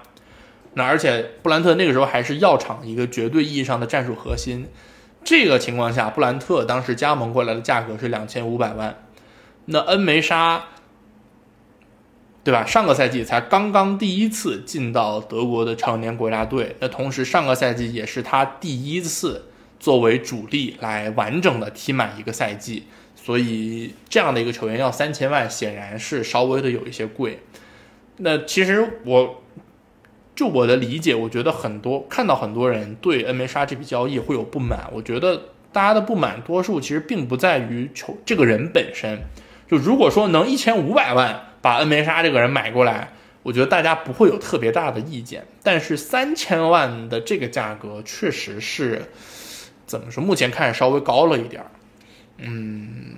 [0.74, 4.68] 那而且布兰特那个时候还是药厂一个绝对意义上的战术核心。
[5.24, 9.04] 这个情况下，布兰特当时加盟过来的价格是两千五百万。
[9.66, 10.64] 那恩梅沙，
[12.42, 12.64] 对吧？
[12.66, 27.40] 上个赛季才刚刚第一次进到德国的成年国家队，那同时上个赛季也是他第一次作为主力来完整的踢满一个赛季，所以这样的一个球员要三千万，显然是稍微的有一些贵。
[28.16, 29.38] 那其实我。
[30.34, 34.88] 就我的理解，我觉得很多看到很多人对恩梅沙这笔交易会有不满。
[34.92, 35.40] 我觉得
[35.72, 39.20] 大家的不满多数其实并不在于球这个人本身。
[39.68, 45.44] 就如果说能一千五百万把恩梅沙这个人买过来，我觉得大家不会有特别大的意见。
[45.62, 49.02] 但是三千万的这个价格确实是
[49.86, 50.22] 怎么说？
[50.22, 51.70] 目前看稍微高了一点儿。
[52.38, 53.16] 嗯，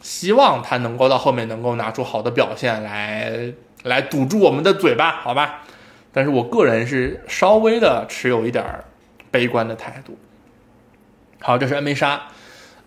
[0.00, 3.52] 希望他能够到后面能够拿出好的表现来，
[3.84, 5.62] 来堵住我们的嘴巴，好吧？
[6.12, 8.64] 但是我个人是稍微的持有一点
[9.30, 10.18] 悲观的态度。
[11.40, 12.28] 好，这是恩梅沙，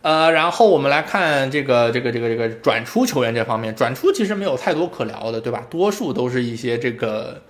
[0.02, 5.66] 呃，然后我们来看这个这个这个这个转出球员这方面，转出其实没有太多可聊的，对吧？
[5.70, 7.42] 多数都是一些这个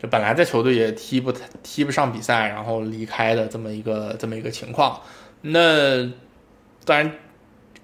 [0.00, 1.30] 就本来在球队也踢不
[1.62, 5.00] 踢不上比赛，然后离开的这么一个这么一个情况。
[5.42, 6.04] 那
[6.86, 7.12] 当然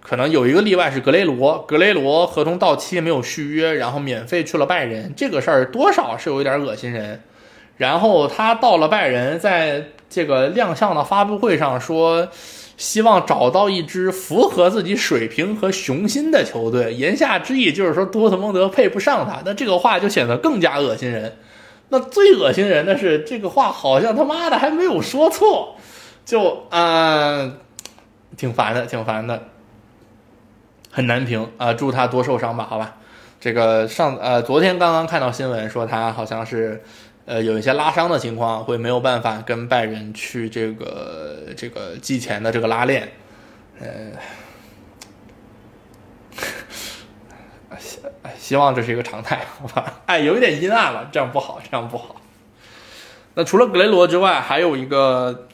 [0.00, 7.20] 可能有一个例外是格雷罗，格雷罗合同到期没有续约，然后免费去了拜仁，这个事儿多少是有一点恶心人。
[7.80, 12.28] 然后他到了拜仁，在这个亮相的发布会上说，
[12.76, 16.92] 希望找到一支符合自己水平和雄心的球队。
[16.92, 19.40] 言下之意就是说多特蒙德配不上他。
[19.46, 21.38] 那这个话就显得更加恶心人。
[21.88, 25.76] 那最恶心人的是，这个话好像他妈的还没有说错，
[26.26, 27.50] 就啊，
[28.36, 29.42] 挺烦的，挺烦的，
[30.90, 31.72] 很难评啊。
[31.72, 32.96] 祝他多受伤吧，好吧。
[33.40, 36.82] 这个上呃，昨天刚刚看到新闻说他好像是。
[37.26, 43.12] 呃，有一些拉伤的情况，会没有办法跟拜仁去这个这个季前的这个拉练，
[43.78, 43.86] 呃，
[47.78, 47.98] 希
[48.36, 50.00] 希望这是一个常态，好吧？
[50.06, 52.16] 哎，有一点阴暗了，这样不好，这样不好。
[53.34, 55.46] 那除了格雷罗之外，还有一个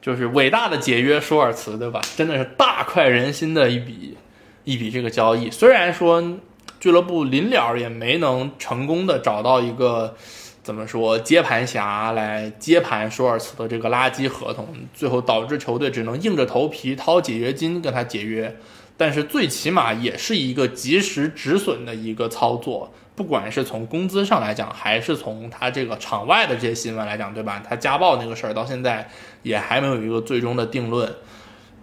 [0.00, 2.00] 就是伟大的解约舒尔茨，对吧？
[2.16, 4.16] 真的是大快人心的一笔
[4.64, 5.48] 一笔这个交易。
[5.48, 6.40] 虽然说
[6.80, 10.16] 俱乐部临了也没能成功的找到一个。
[10.62, 18.56] 怎么说接盘侠来接盘舒尔茨的这个垃圾合同，最后导致球队只能硬着头皮掏解约金跟他解约，
[18.96, 27.60] 但是最起码也是一个及时止损的一个操作，不管是从工资上来讲，还是从他这个场外的这些新闻来讲，对吧？
[27.68, 29.08] 他家暴那个事儿到现在
[29.42, 31.12] 也还没有一个最终的定论，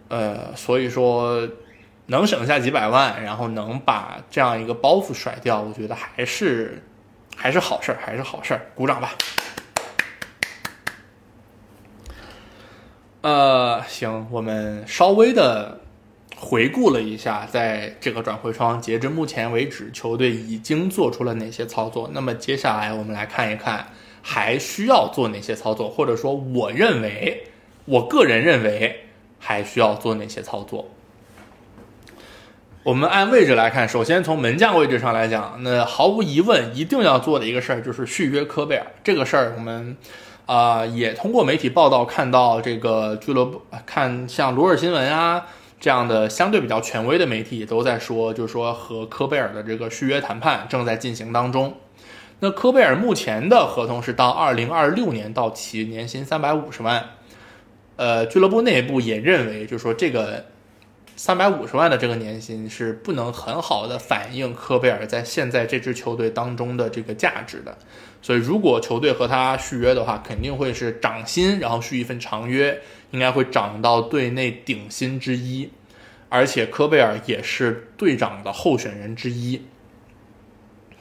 [0.08, 1.46] 呃，所以说
[2.06, 6.82] 能省下几百万，然后能把这样一个包袱甩掉，我觉得还是。
[7.41, 9.15] 还是好事儿，还是好事儿，鼓掌吧。
[13.21, 15.80] 呃，行，我们稍微的
[16.36, 22.10] 回顾了一下，在这个转会窗截至目前为止，球队已经做出了哪些操作。
[22.12, 23.88] 那么接下来我们来看一看，
[24.21, 27.47] 还需要做哪些操作，或者说，我认为，
[27.86, 29.06] 我个人认为，
[29.39, 30.89] 还需要做哪些操作。
[32.84, 38.88] 我们按位置来看，首先从门将位置上来讲，那毫无疑问一定要做的一个事儿就是续约科贝尔。
[39.04, 39.98] 这个事儿我们
[40.45, 45.45] 啊也通过媒体报道看到，这个俱乐部看像罗尔新闻啊
[45.78, 51.76] 这样的相对比较权威的媒体都在说，就是说和科贝尔的这个续约谈判正在进行当中。
[52.39, 57.03] 那科贝尔目前的合同是到二零二六年到期，年薪三百五十万。
[57.97, 60.45] 呃，俱乐部内部也认为，就是说这个。
[61.20, 67.78] 三百五十万的这个年薪是不能很好的反映科贝尔在现在这支球队当中的这个价值的。
[68.22, 75.70] 所以，如果球队和他续约的话，肯定会是涨薪，然后续一份长约，应该会涨到队内顶薪之一。
[76.30, 79.63] 而且，科贝尔也是队长的候选人之一。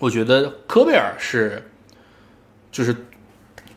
[0.01, 1.71] 我觉得科贝尔是，
[2.73, 3.07] 就是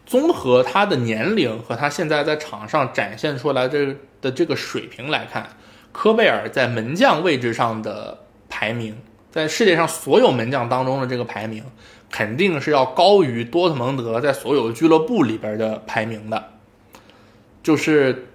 [0.07, 5.47] 综合他的年龄和他现在在场上展现出来这的这个水平来看，
[5.91, 8.17] 科贝尔在门将位置上的
[8.49, 8.97] 排名，
[9.31, 11.63] 在世界上所有门将当中的这个排名。
[12.13, 16.43] 肯定是要高于多特蒙德在所有俱乐部里边的排名的，
[17.63, 18.27] 就是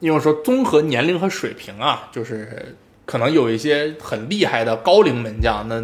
[0.00, 2.76] 因为说综合年龄和水平啊，就是
[3.06, 5.80] 可能有一些很厉害的高龄门将，那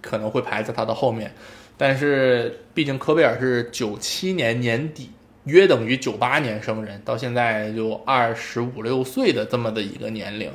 [0.00, 1.34] 可能会排在他的后面。
[1.76, 5.10] 但是毕竟科贝尔是九七年年底，
[5.46, 10.52] 约等于九八年生人，到现在就二十五六岁的这么的一个年龄，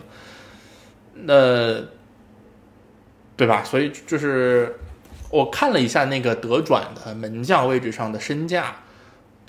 [1.14, 1.84] 那。
[3.38, 3.64] 对吧？
[3.64, 4.76] 所以就是
[5.32, 8.76] 我看了一下那个德转的门将位置上的身价，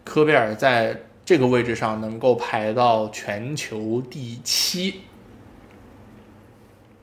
[0.03, 5.03] 科贝尔在这个位置上能够排到全球第七。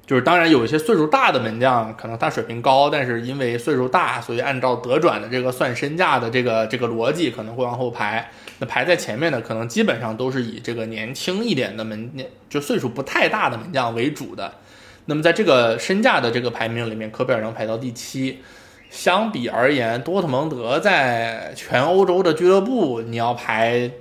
[0.09, 8.27] 就是当然有一些岁数大的门将，可能他水平高，但是因为岁数大，所以按照德转的这个算身价的这个这个逻辑，可能会往后排。
[8.57, 12.11] 那排在前面的，可能基本上都是以这个年轻一点的门，
[12.49, 14.51] 就岁数不太大的门将为主的。
[15.05, 18.39] 那么在这个身价的这个排名里面，科贝尔能排到第七。
[18.89, 23.91] 相比而言，多特蒙德在全欧洲的俱乐部，你要排，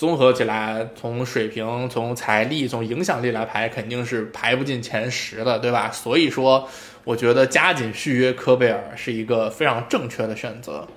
[0.00, 5.90] 综合起来，从水平、从财力、从影响力来排，肯定是排不进前十的，对吧？
[5.92, 6.66] 所以说，
[7.04, 10.88] 我觉得加紧续约科贝尔是一个非常正确的选择。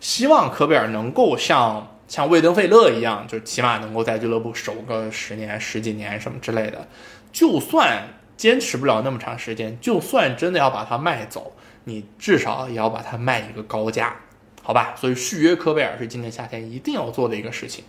[0.00, 6.88] 希望科贝尔能够像像魏登费勒一样，就起码能够在俱乐部守个十年、十几年什么之类的。
[7.30, 8.08] 就算。
[8.38, 11.52] 坚持不了那么长时间，就算真的要把它卖走，
[11.84, 14.14] 你至少也要把它卖一个高价，
[14.62, 14.92] 好吧？
[14.94, 17.82] 所以续约科贝尔是今年夏天一定要做的一个事情。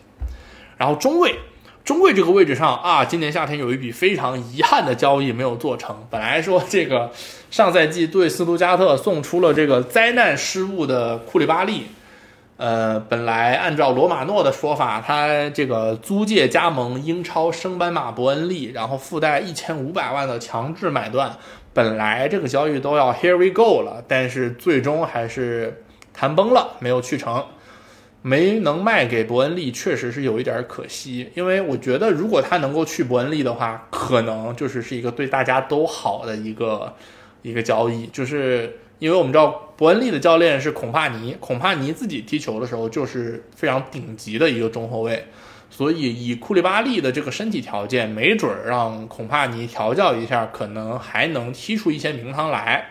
[0.78, 1.40] 然后中卫，
[1.84, 5.96] 中卫这个位置上啊，今年夏天有一笔非常遗憾的交易没有做成。
[6.10, 7.12] 本来说这个
[7.50, 11.88] 上赛季对斯图加特送出了这个灾难失误的库里巴利。
[12.58, 21.38] 呃，本来按照罗马诺的说法，他这个租借加盟英超升班马伯恩利，然后附带一千五百万的强制买断，
[21.72, 25.84] 本来这个交易都要 here we go 了，但是最终还是
[26.16, 27.46] 谈崩了，没有去成，
[28.28, 36.94] 没能卖给伯恩利，确实是有一点可惜，因为我觉得如果他能够去伯恩利的话，可能就是是一个对大家都好的一个
[37.42, 38.80] 一个交易，就是。
[39.00, 45.24] 因为我们知道伯恩利的教练是孔帕尼，孔帕尼自己踢球的时候就是非常顶级的一个中后卫，
[45.70, 52.88] 所以以库利巴利的这个身体条件，没准儿让孔帕尼调教一下，可能还能踢出一些名堂来。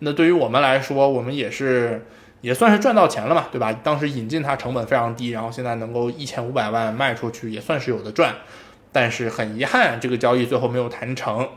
[0.00, 2.04] 那对于我们来说，我们也是
[2.44, 3.72] 也算是赚到钱了嘛，对吧？
[3.72, 8.34] 当时引进他成本非常低，然后现在能够一千五百万卖出去，也算是有的赚。
[8.92, 11.48] 但是很遗憾，这个交易最后没有谈成。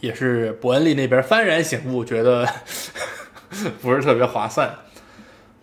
[0.00, 2.46] 也是伯恩利那边幡然醒悟，觉得
[3.80, 4.70] 不是特别划算。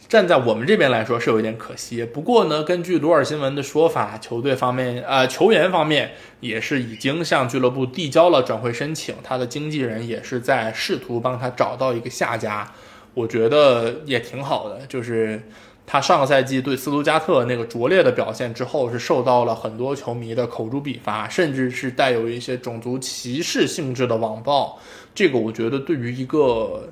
[0.09, 2.03] 站在我们这边来说是有一点可惜。
[2.03, 12.67] 不过呢，根据鲁尔新闻的说法，球队方面呃球员方面也是已经向俱乐部递交了转会申请，他的经纪人也是在试图帮他找到一个下家。
[13.13, 15.41] 我觉得也挺好的，就是。
[15.83, 24.79] 他上个赛季对斯图加特那个拙劣的表现之后，是受到了很多球迷的口诛笔伐，甚至是带有一些种族歧视性质的网暴。
[25.13, 26.87] 这个我觉得对于一个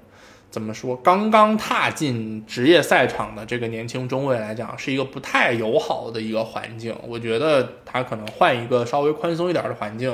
[0.52, 6.94] 怎么说刚刚踏进职业赛场的这个年轻中卫来讲，是一个不太友好的一个环境。
[7.08, 10.14] 我觉得他可能换一个稍微宽松一点的环境，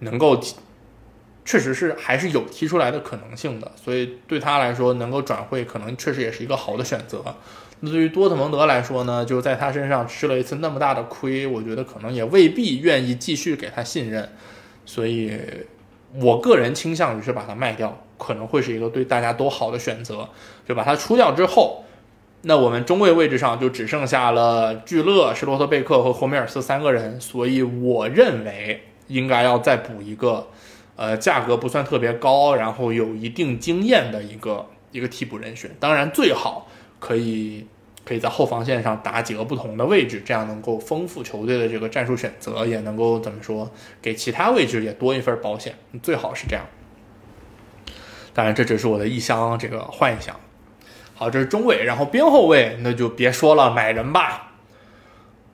[0.00, 0.38] 能够
[1.44, 3.70] 确实是还是有踢出来的可能性的。
[3.82, 7.22] 所以对他来说，能够转会可能确实也是一个好的选择。
[7.80, 14.28] 那对于多特蒙德来说呢，就在他身上吃了一次那么大的亏，我觉得可能也未必愿意继续给他信任，
[14.86, 15.36] 所以
[16.14, 20.28] 我个人倾向于是把他卖掉，可能会是一个对大家都好的选择。
[20.64, 21.84] 就把他出掉之后，
[22.42, 30.46] 那我们中卫位置上就只剩下了聚勒、施罗特贝克和霍梅尔斯三个人，所以我认为应该要再补一个，
[30.96, 36.68] 呃，价格不算特别高，然后有一定经验的一个一个替补人选，当然最好。
[37.04, 37.66] 可以
[38.04, 43.68] 可以在后防线上打几个不同的位置，这样能够丰富球队的这个战术选择，也能够怎么说，
[44.00, 45.74] 给其他位置也多一份保险。
[46.00, 46.64] 最好是这样。
[48.32, 50.36] 当然，这只是我的一厢这个幻想。
[51.16, 54.51] 好，这是中卫，然后边后卫那就别说了，买人吧。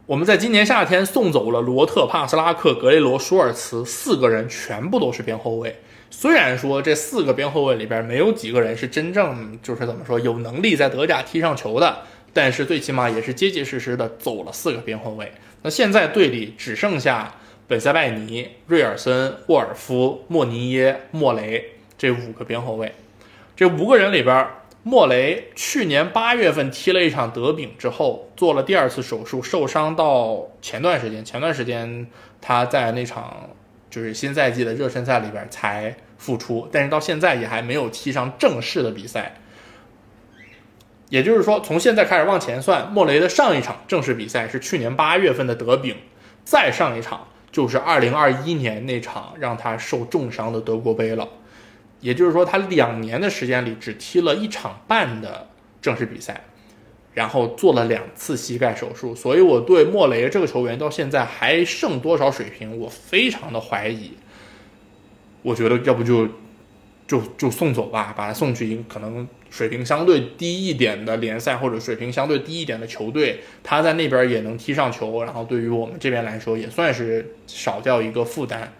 [0.08, 5.80] 我们在今年夏天送走了罗特、帕斯拉克、格雷罗、舒尔茨四个人，全部都是边后卫。
[6.10, 11.98] 虽然说这四个边后卫里边没有几个人是真正就是怎么说有能力在德甲踢上球的，
[12.32, 15.30] 但是最起码也是结结实实的走了四个边后卫。
[15.60, 17.34] 那现在队里只剩下
[17.66, 21.62] 本塞拜尼、瑞尔森、沃尔夫、莫尼耶、莫雷
[21.98, 22.94] 这五个边后卫。
[23.54, 24.46] 这五个人里边。
[24.84, 31.24] 莫雷去年八月份踢了一场德丙之后，做了第二次手术，受伤到前段时间。
[31.24, 32.06] 前段时间
[32.40, 33.50] 他在那场
[33.90, 39.34] 就是新赛季的热身赛里边才复出，但是到现在也还没有踢上正式的比赛。
[41.10, 45.96] 也就是说，从现在开始往前算，莫雷的上一场正式比赛是去年八月份的德丙，
[46.44, 51.28] 再上一场就是二零二一年那场让他受重伤的德国杯了。
[52.00, 55.48] 也就是说，他两年的时间里只踢了一场半的
[55.82, 56.44] 正式比赛，
[57.14, 64.12] 然后做了两次膝盖手术，所以我对莫雷这个球员到现在还剩多少水平，我非常的怀疑。
[65.42, 66.28] 我觉得要不就
[67.06, 78.72] 就就送走吧，把他送去一个可能水平相对低一点的联赛或者水平相对低一点的球队，他在那边也能踢上球，然后对于我们这边来说也算是少掉一个负担。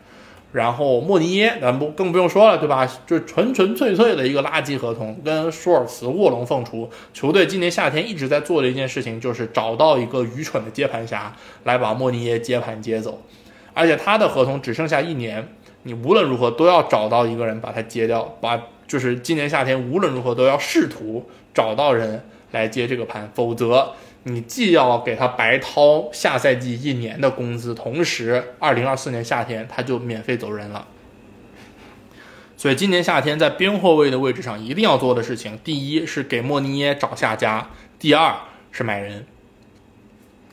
[0.50, 2.90] 然后莫尼耶，咱不更不用说了，对吧？
[3.06, 6.88] 就纯纯粹粹的一个垃圾合同，跟舒尔茨卧龙凤雏。
[7.12, 13.20] 球队今年夏天一直在做的一件事情，就是找到一个愚蠢的接盘侠来把莫尼耶接盘接走。
[13.74, 15.46] 而且他的合同只剩下一年，
[15.82, 23.92] 你无论如何都要找到一个人把他接掉，把就是今年夏天无论如何都要试图找到人来接这个盘，否则。
[24.34, 30.86] 你既要给他白掏下赛季一年的工资，同时二零二四年夏天他就免费走人了。
[32.56, 38.34] 所以今年夏天在边后卫的位置上一定要做的事情，第一是给莫尼耶找下家，第二
[38.70, 39.26] 是买人。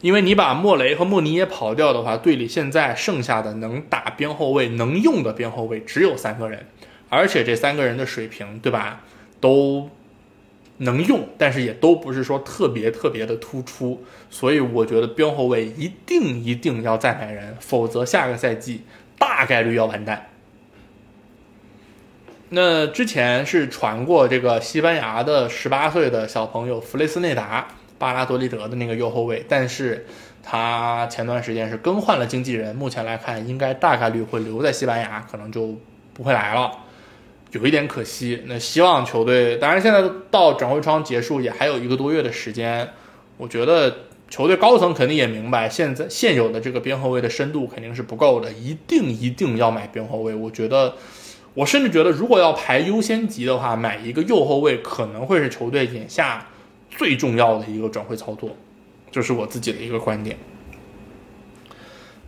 [0.02, 6.68] 因为你把莫雷和莫尼耶跑掉的话，队里现在剩下的能打边后卫、能用的边后卫只有三个人，
[7.10, 9.02] 而且这三个人的水平，对吧，
[9.40, 9.90] 都。
[10.78, 18.84] 能用，但是也都不是说特别特别的突出，所以我觉得边后卫一定一定要再买人，否则下个赛季
[19.18, 20.28] 大概率要完蛋。
[22.50, 27.68] 那之前是传过这个西班牙的十八岁的小朋友弗雷斯内达，
[27.98, 30.06] 巴拉多利德的那个右后卫，但是
[30.44, 35.76] 他前段时间是更换了经纪人，目前来看应该大概率会留在西班牙，可能就
[36.14, 36.72] 不会来了。
[37.52, 42.90] 有一点可惜，那希望球队，当然现在到转会窗结束也还有一个多月的时间，
[43.38, 43.96] 我觉得
[44.30, 50.36] 球队高层肯定也明白，现在现有的这个边后卫的深度肯定是不够的，一定一定要买边后卫。
[50.36, 50.96] 我觉得，
[51.54, 56.48] 我甚至觉得，如果要排优先级的话，买一个右后卫可能会是球队眼下
[56.90, 58.50] 最重要的一个转会操作，
[59.12, 60.36] 这是我自己的一个观点。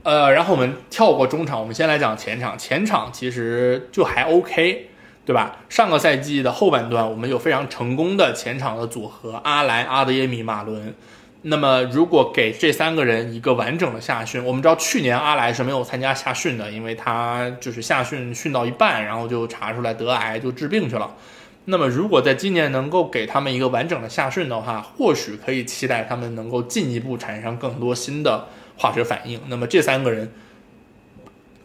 [0.03, 4.86] 呃，然后我们跳过中场，我们先来讲前场，前场其实就还 OK。
[5.27, 5.57] 对吧？
[5.67, 10.95] 上个赛季的后半段，我们有非常成功的前场的组合，阿莱、阿德耶米、马伦。
[11.41, 21.13] 那么，如果给这三个人一个完整的夏训，我们知道去年阿莱是没有参加夏训的，因为他就是夏训训到一半，然后就查出来得癌，就治病去了。
[21.65, 28.47] 那么，如果在今年能够给他们一个完整的夏训的话，或许可以期待他们能够进一步产生更多新的
[28.77, 29.41] 化学反应。
[29.49, 30.31] 那么，这三个人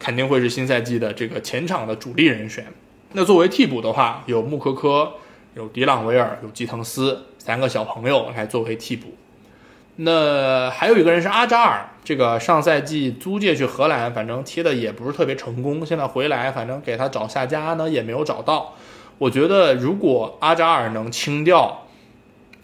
[0.01, 2.67] 肯定会是新赛季的这个前场的主力人选。
[3.15, 5.13] 那作为替补的话，有穆科科、
[5.55, 9.15] 有迪朗维尔、有基滕斯三个小朋友来作为替补。
[9.97, 15.85] 那还有一个人是阿扎尔，这个上赛季租借去荷兰，反正踢的也不是特别成功。
[15.85, 18.73] 现在回来，反正给他找下家呢也没有找到。
[19.19, 21.87] 我觉得如果阿扎尔能清掉，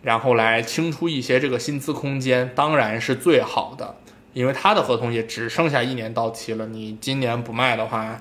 [0.00, 3.96] 然后来清出一些这个薪资空间，当然是最好的，
[4.32, 6.66] 因为他的合同也只剩下一年到期了。
[6.68, 8.18] 你今年不卖的话。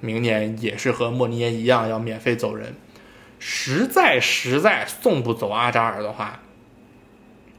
[0.00, 2.74] 明年也是和莫尼耶一样要免费走人，
[3.38, 6.40] 实在实在送不走阿扎尔的话，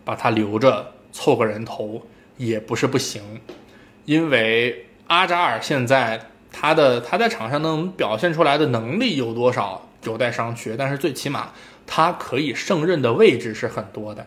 [0.05, 2.07] 把他留着凑个人头
[2.37, 3.41] 也不是不行，
[4.05, 11.53] 因为阿扎尔现在他的他在场上能表现出来的能力有多少有待商榷，但是最起码
[11.85, 14.25] 他可以胜任的位置是很多的，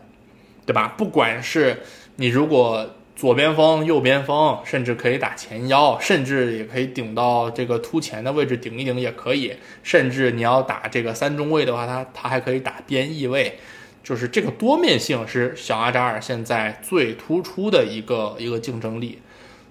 [0.66, 0.94] 对吧？
[0.96, 1.82] 不管是
[2.16, 2.90] 你如果。
[3.20, 9.52] 左边锋、右边锋，甚至可以打前腰，甚至也可以顶到这个突前的位置顶一顶也可以。
[9.82, 13.58] 甚至你要打这个三中卫的话，他他还可以打边翼位，
[14.02, 19.18] 就是这个多面性是小阿扎尔现在最突出的一个一个竞争力。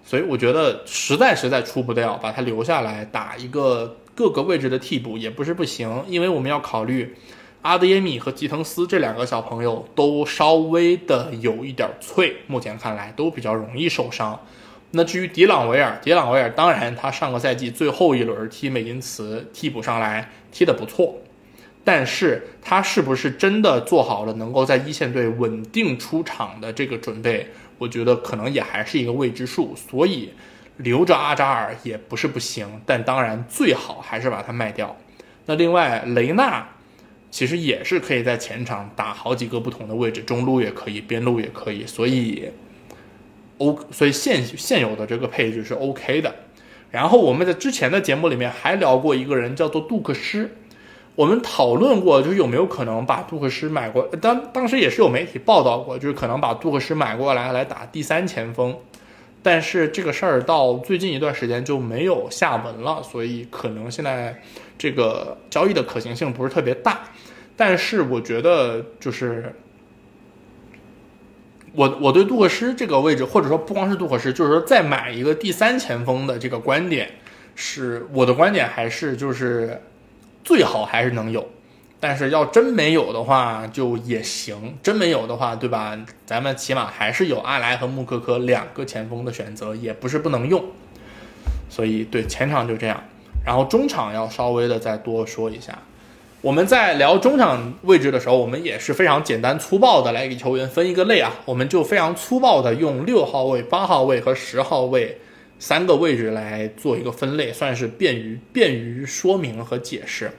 [0.05, 7.15] 所以我觉得实在实在出不掉，把他留下来打一个各个位置的替补也不是不行，因为我们要考虑
[7.61, 14.39] 阿德耶米和吉滕斯这两个小朋友都稍微的有一点脆，目前看来都比较容易受伤。
[14.91, 21.17] 那至于迪朗维尔，迪朗维尔当然他上个赛季最后一轮踢美因茨替补上来踢得不错，
[21.83, 27.45] 但是他是不是真的做好了能够在一线队稳定出场的这个准备？
[27.77, 29.75] 我觉得可能也还是一个未知数。
[29.75, 30.33] 所以
[30.77, 34.95] 留着阿扎尔也不是不行，但当然最好还是把它卖掉。
[35.45, 36.65] 那另外雷纳
[37.31, 42.49] 其实也是可以在前场打好几个不同的位置，中路也可以，边路也可以，所以。
[43.61, 46.33] O，所以现现有的这个配置是 OK 的。
[46.91, 50.55] 然后我们在之前的节目里面还聊过一个人，叫做杜克施。
[51.15, 54.03] 我们讨论过，就是有没有可能把杜克施买过。
[54.21, 58.73] 当当时也是有媒体报道过，就是可能把杜克施买过来来打第三前锋。
[59.43, 64.41] 但是这个事儿到最近一段时间就没有下文了，所以可能现在
[64.77, 67.01] 这个交易的可行性不是特别大。
[67.59, 69.53] 但是我觉得就是。
[71.73, 77.11] 我我对杜克施这个位置，或者说不光是杜克施，就是说再买一个第三前锋的这个观点，
[77.53, 79.79] 是我的观点，还是就是
[80.43, 81.47] 最好还是能有，
[81.99, 85.95] 但是要真没有的话就也行，真没有的话，对吧？
[86.25, 90.65] 咱们起码还是有阿莱和穆科科两个前锋的选择，也不是不能用。
[91.69, 93.03] 所以对前场就这样，
[93.45, 95.77] 然后中场要稍微的再多说一下。
[96.41, 105.19] 我们在聊中场位置的时候，我们也是非常简单粗暴的来给球员分一个类啊，我们就非常粗暴的用六号位、八号位和十号位
[105.59, 110.31] 三个位置来做一个分类，算是便于便于说明和解释。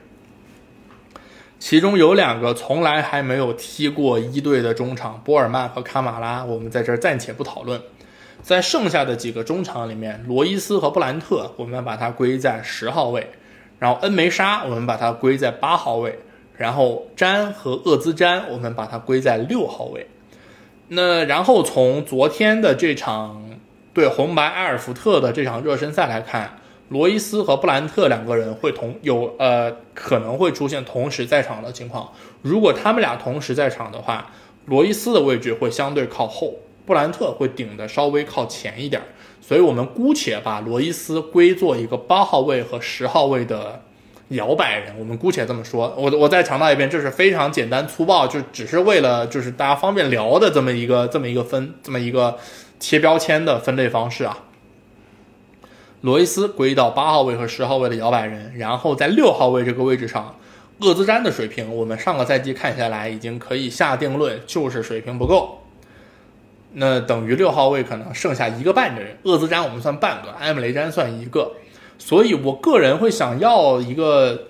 [1.59, 7.78] 其中有两个从来还没有踢过一队的中场，波尔曼和卡马拉，我们在这儿暂且不讨论。
[8.40, 13.28] 在剩下的几个中场里面，罗伊斯和布兰特，我们把它归在十号位。
[13.81, 16.12] 然后恩梅沙，我们把它归在八号位；
[16.57, 20.07] 然后詹和厄兹詹，我们把它归在六号位。
[20.89, 23.43] 那然后从昨天的这场
[23.93, 26.59] 对红白埃尔福特的这场热身赛来看，
[26.89, 32.12] 罗伊斯和布兰特两个人会同有呃可能会出现同时在场的情况。
[32.43, 34.31] 如果他们俩同时在场的话，
[34.66, 39.01] 罗伊斯的位置会相对靠后，布兰特会顶的稍微靠前一点。
[39.51, 43.82] 所以我们姑且把罗伊斯归作一个八号位和十号位的
[44.28, 45.92] 摇摆人，我们姑且这么说。
[45.98, 52.38] 我我再强调一遍，这是非常简单粗暴，就只是为了就是大家方便聊的这么一个这么一个分这么一个
[52.78, 54.38] 贴标签的分类方式啊。
[56.03, 60.36] 罗伊斯归到八号位和十号位的摇摆人，然后在六号位这个位置上，
[60.78, 65.59] 厄兹詹的水平，我们上个赛季看下来已经可以下定论，就是水平不够。
[66.73, 71.53] 那等于六号位可能剩下一个半的人，厄兹詹我们算半个，埃姆雷詹算一个，
[71.99, 74.49] 所以我个人会想要一个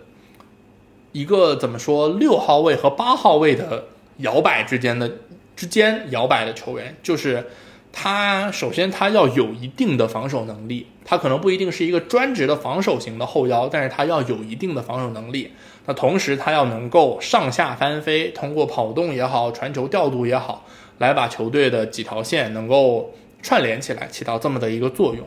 [1.12, 3.86] 一个怎么说六号位和八号位的
[4.18, 5.10] 摇摆之间的
[5.56, 7.46] 之间摇摆的球员，就是
[7.92, 15.52] 他首先他要有一定的防守能力，他可能不一定是一个专职的防守型的后腰，但是他要有一定的防守能力，
[15.86, 20.66] 那同时他要能够上下翻飞，通过跑动也好，传球调度也好。
[21.00, 25.26] 来把球队的几条线能够串联起来，起到这么的一个作用。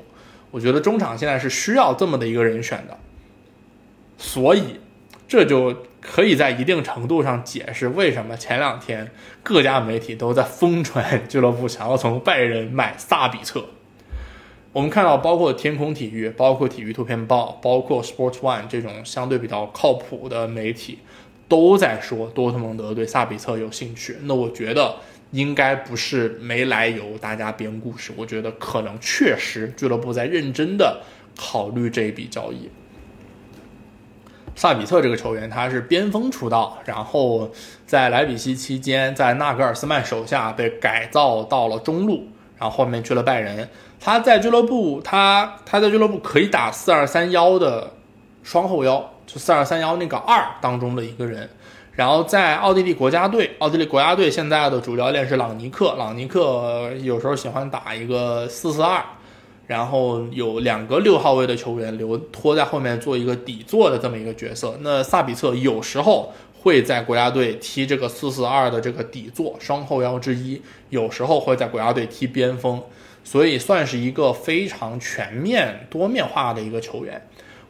[0.52, 2.96] 我觉得中场现在是需要这么的一个人选的，
[4.20, 4.80] 所以
[5.28, 9.10] 这就可以在一定程度上解释为什么前两天
[9.42, 13.66] 各家媒体都在疯传俱乐部想要从拜仁买萨比策。
[14.74, 21.00] 我们看到，包括天空体育、包括体育图片报、包括 Sport One 这种相对比较靠谱的媒体，
[21.48, 24.18] 都在说多特蒙德对萨比策有兴趣。
[24.22, 24.98] 那我觉得。
[25.34, 28.14] 应该不是没来由，大家编故事。
[28.16, 31.02] 我觉得可能确实俱乐部在认真的
[31.36, 32.70] 考虑这一笔交易。
[34.56, 37.52] 萨比特这个球员，他是边锋出道，然后
[37.88, 42.28] 在莱比锡期间，在纳格尔斯曼手下被改造到了中路，
[42.60, 43.68] 然后后面去了拜仁。
[44.00, 47.92] 他在俱乐部，他他在俱乐部可以打四二三幺的
[48.44, 51.50] 双后腰，就四二三幺那个二当中的一个人。
[51.96, 59.04] 然后在奥地利国家队，奥地利国家队现在的主教练是朗尼克，朗尼克有时候喜欢打一个四四二，
[59.68, 64.76] 然后有两个六号位的球员留拖在后面做一个底座的这么一个角色。
[64.82, 72.82] 那萨比策有时候会在国家队踢这个四四二的这个底座双后腰之一，有时候会在国家队踢边锋，
[73.24, 77.22] 所以算是一个非常全面多面化的一个球员。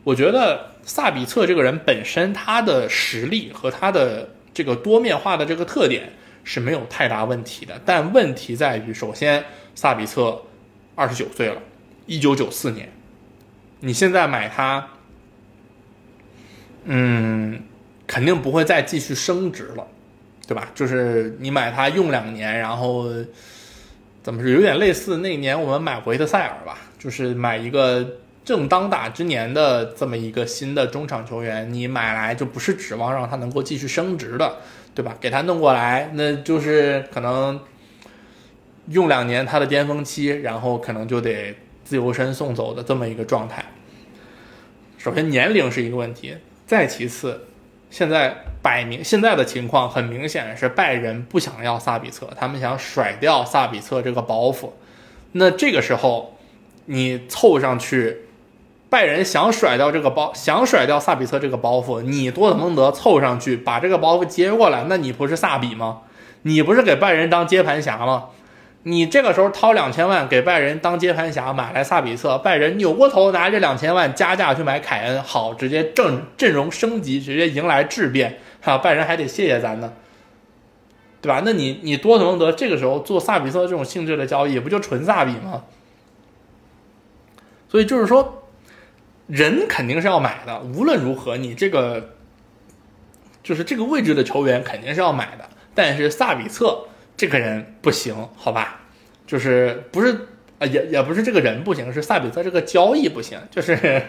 [0.04, 6.12] 我觉得萨比策这个人本身，他的实力和他的这个多面化的这个特点
[6.44, 7.80] 是没有太大问题的。
[7.86, 9.44] 但问题在于，首先
[9.76, 10.42] 萨比策
[10.96, 11.62] 二十九岁了，
[12.06, 12.92] 一九九四年，
[13.80, 14.90] 你现在买他，
[16.84, 17.62] 嗯，
[18.06, 19.88] 肯定不会再继续升值了，
[20.46, 20.70] 对吧？
[20.76, 23.06] 就是你买它用两年，然后
[24.22, 34.58] 怎么是有点类似那年我们买维特塞尔吧，就是买一个正当打之年的这么一个新的中场球员，你买来就不是指望让他能够继续升值的，
[34.94, 35.16] 对吧？
[35.22, 37.60] 给他弄过来，那就是可能
[38.90, 43.64] 用两年他的巅峰期，然后可能就得自由身送走的这么一个状态。
[44.98, 46.36] 首先年龄是一个问题，
[46.66, 47.48] 再其次。
[47.90, 54.72] 现在摆明现在的情况很明显是拜仁不想要萨比策，他们想甩掉萨比策这个包袱。
[55.34, 56.40] 那这个时候
[56.86, 58.18] 你凑上去，
[58.94, 66.02] 拜仁想甩掉这个包，想甩掉萨比策这个包袱，你多特蒙德凑上去把这个包袱接过来，那你不是萨比吗？
[66.44, 68.26] 你不是给拜仁当接盘侠吗？
[68.84, 79.92] 你这个时候掏两千万给拜仁当接盘侠买来萨比策，拜仁扭过头拿这两千万加价去买凯恩，好，直接阵阵容升级，直接迎来质变，哈，拜仁还得谢谢咱呢，
[81.20, 81.42] 对吧？
[81.44, 85.64] 那你你多特蒙德这个时候做萨比策这种性质的交易，不就纯萨比吗？
[87.68, 88.43] 所以就是说，
[89.28, 92.16] 人肯定是要买的，无论如何，你这个
[93.42, 96.88] 就是这个位置的球员肯定是要买的，但是萨比策。
[97.16, 98.82] 这个人不行，好吧，
[99.28, 103.40] 就是不是啊，也也不是这个人不行，是萨比策这个交易不行。
[103.52, 104.02] 就是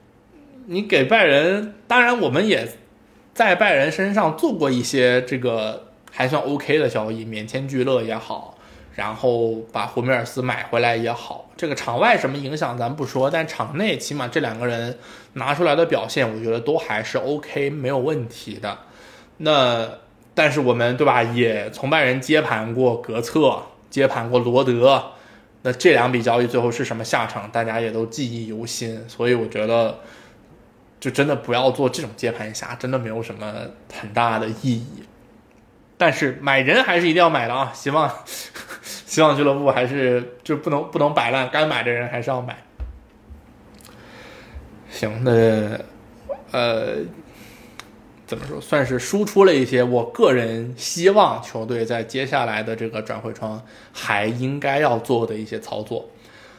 [0.64, 2.66] 你给拜仁，当然我们也
[3.34, 8.49] 在拜仁身上做过一些这个还算 OK 的交易，免签聚乐也好，
[9.00, 14.98] 然后把胡梅尔斯买回来也好，这个场外什么影响咱不说，但场内起码这两个人
[15.32, 18.78] 拿出来的表现，我觉得都还是 OK，没有问题的。
[19.38, 19.88] 那。
[20.32, 25.02] 但是我们对吧，也从拜仁接盘过格策，接盘过罗德，
[25.62, 29.06] 那这两笔交易最后是什么下场，大家也都记忆犹新。
[29.06, 29.98] 所以我觉得，
[31.00, 33.52] 就真的不要做这种接盘侠，真的没有什么
[33.92, 35.02] 很大的意义。
[35.98, 37.72] 但是买人还是一定要买的啊！
[37.74, 38.10] 希望
[39.10, 42.56] 希望俱乐部还是就不能不能摆烂，该买的人还是要买。
[44.88, 45.80] 行，那
[46.52, 46.98] 呃。
[48.26, 48.60] 怎么说？
[48.60, 53.60] 算是输出了一些我个人希望球队在接下来的这个转会窗
[53.92, 56.08] 还应该要做的一些操作。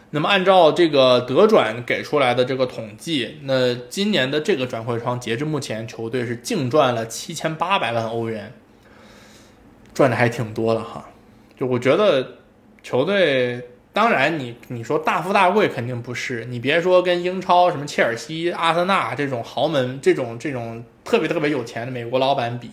[0.10, 8.52] 那么按照这个德转给出来的这个统计，那今年的这个转会窗截至目前，球队是净赚了七千八百万欧元，
[9.94, 11.08] 赚的还挺多的哈。
[11.58, 12.40] 就我觉得
[12.84, 13.62] 球队。
[13.94, 16.46] 当然，你你说大富大贵肯定不是。
[16.46, 22.70] 你别说跟英超什么切尔西、阿森纳这种豪门、这种这种特别特别有钱的美国老板比，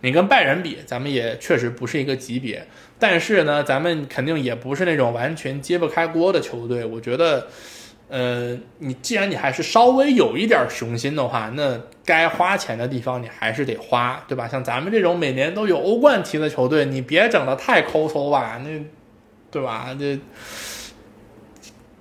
[0.00, 2.66] 你跟拜仁比，咱们也确实不是一个级别。
[2.98, 6.86] 但是呢，咱们肯定也不是那种完全揭不开锅的球队。
[6.86, 7.48] 我觉得，
[8.08, 14.48] 呃，你既然你还是稍微有一点雄心的话，那该花钱的地方你还是得花，对吧？
[14.48, 18.70] 像咱们这种每年都有欧冠踢的球队，你别整的太抠搜吧，那。
[19.52, 19.94] 对吧？
[19.96, 20.18] 这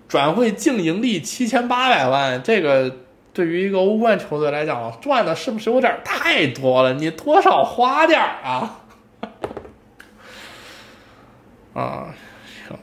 [0.08, 2.96] 转会净盈利七千八百万，这个
[3.34, 6.94] 对于一个欧冠球队来讲，赚的是不是有点太多了？
[6.94, 8.80] 你多少花点啊？
[11.74, 12.16] 啊，
[12.68, 12.78] 行，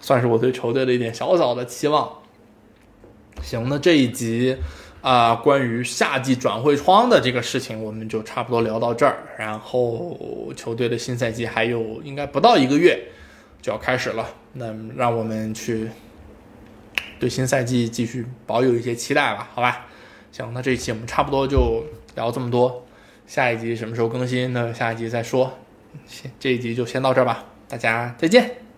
[0.00, 2.10] 算是我对球队的一点小小的期望。
[3.42, 4.56] 行，那这一集
[5.00, 9.18] 啊，关于夏季转会窗的这个事情，我们就差不多聊到这儿。
[9.38, 12.98] 然后，球队的新赛季还有应该不到一个月。
[13.60, 15.88] 就要开始了，那让我们去
[17.18, 19.86] 对新赛季继续保有一些期待吧，好吧？
[20.32, 21.84] 行，那这一期我们差不多就
[22.14, 22.86] 聊这么多，
[23.26, 24.52] 下一集什么时候更新？
[24.52, 25.58] 那下一集再说。
[26.06, 28.69] 先这一集就先到这儿吧，大家再见。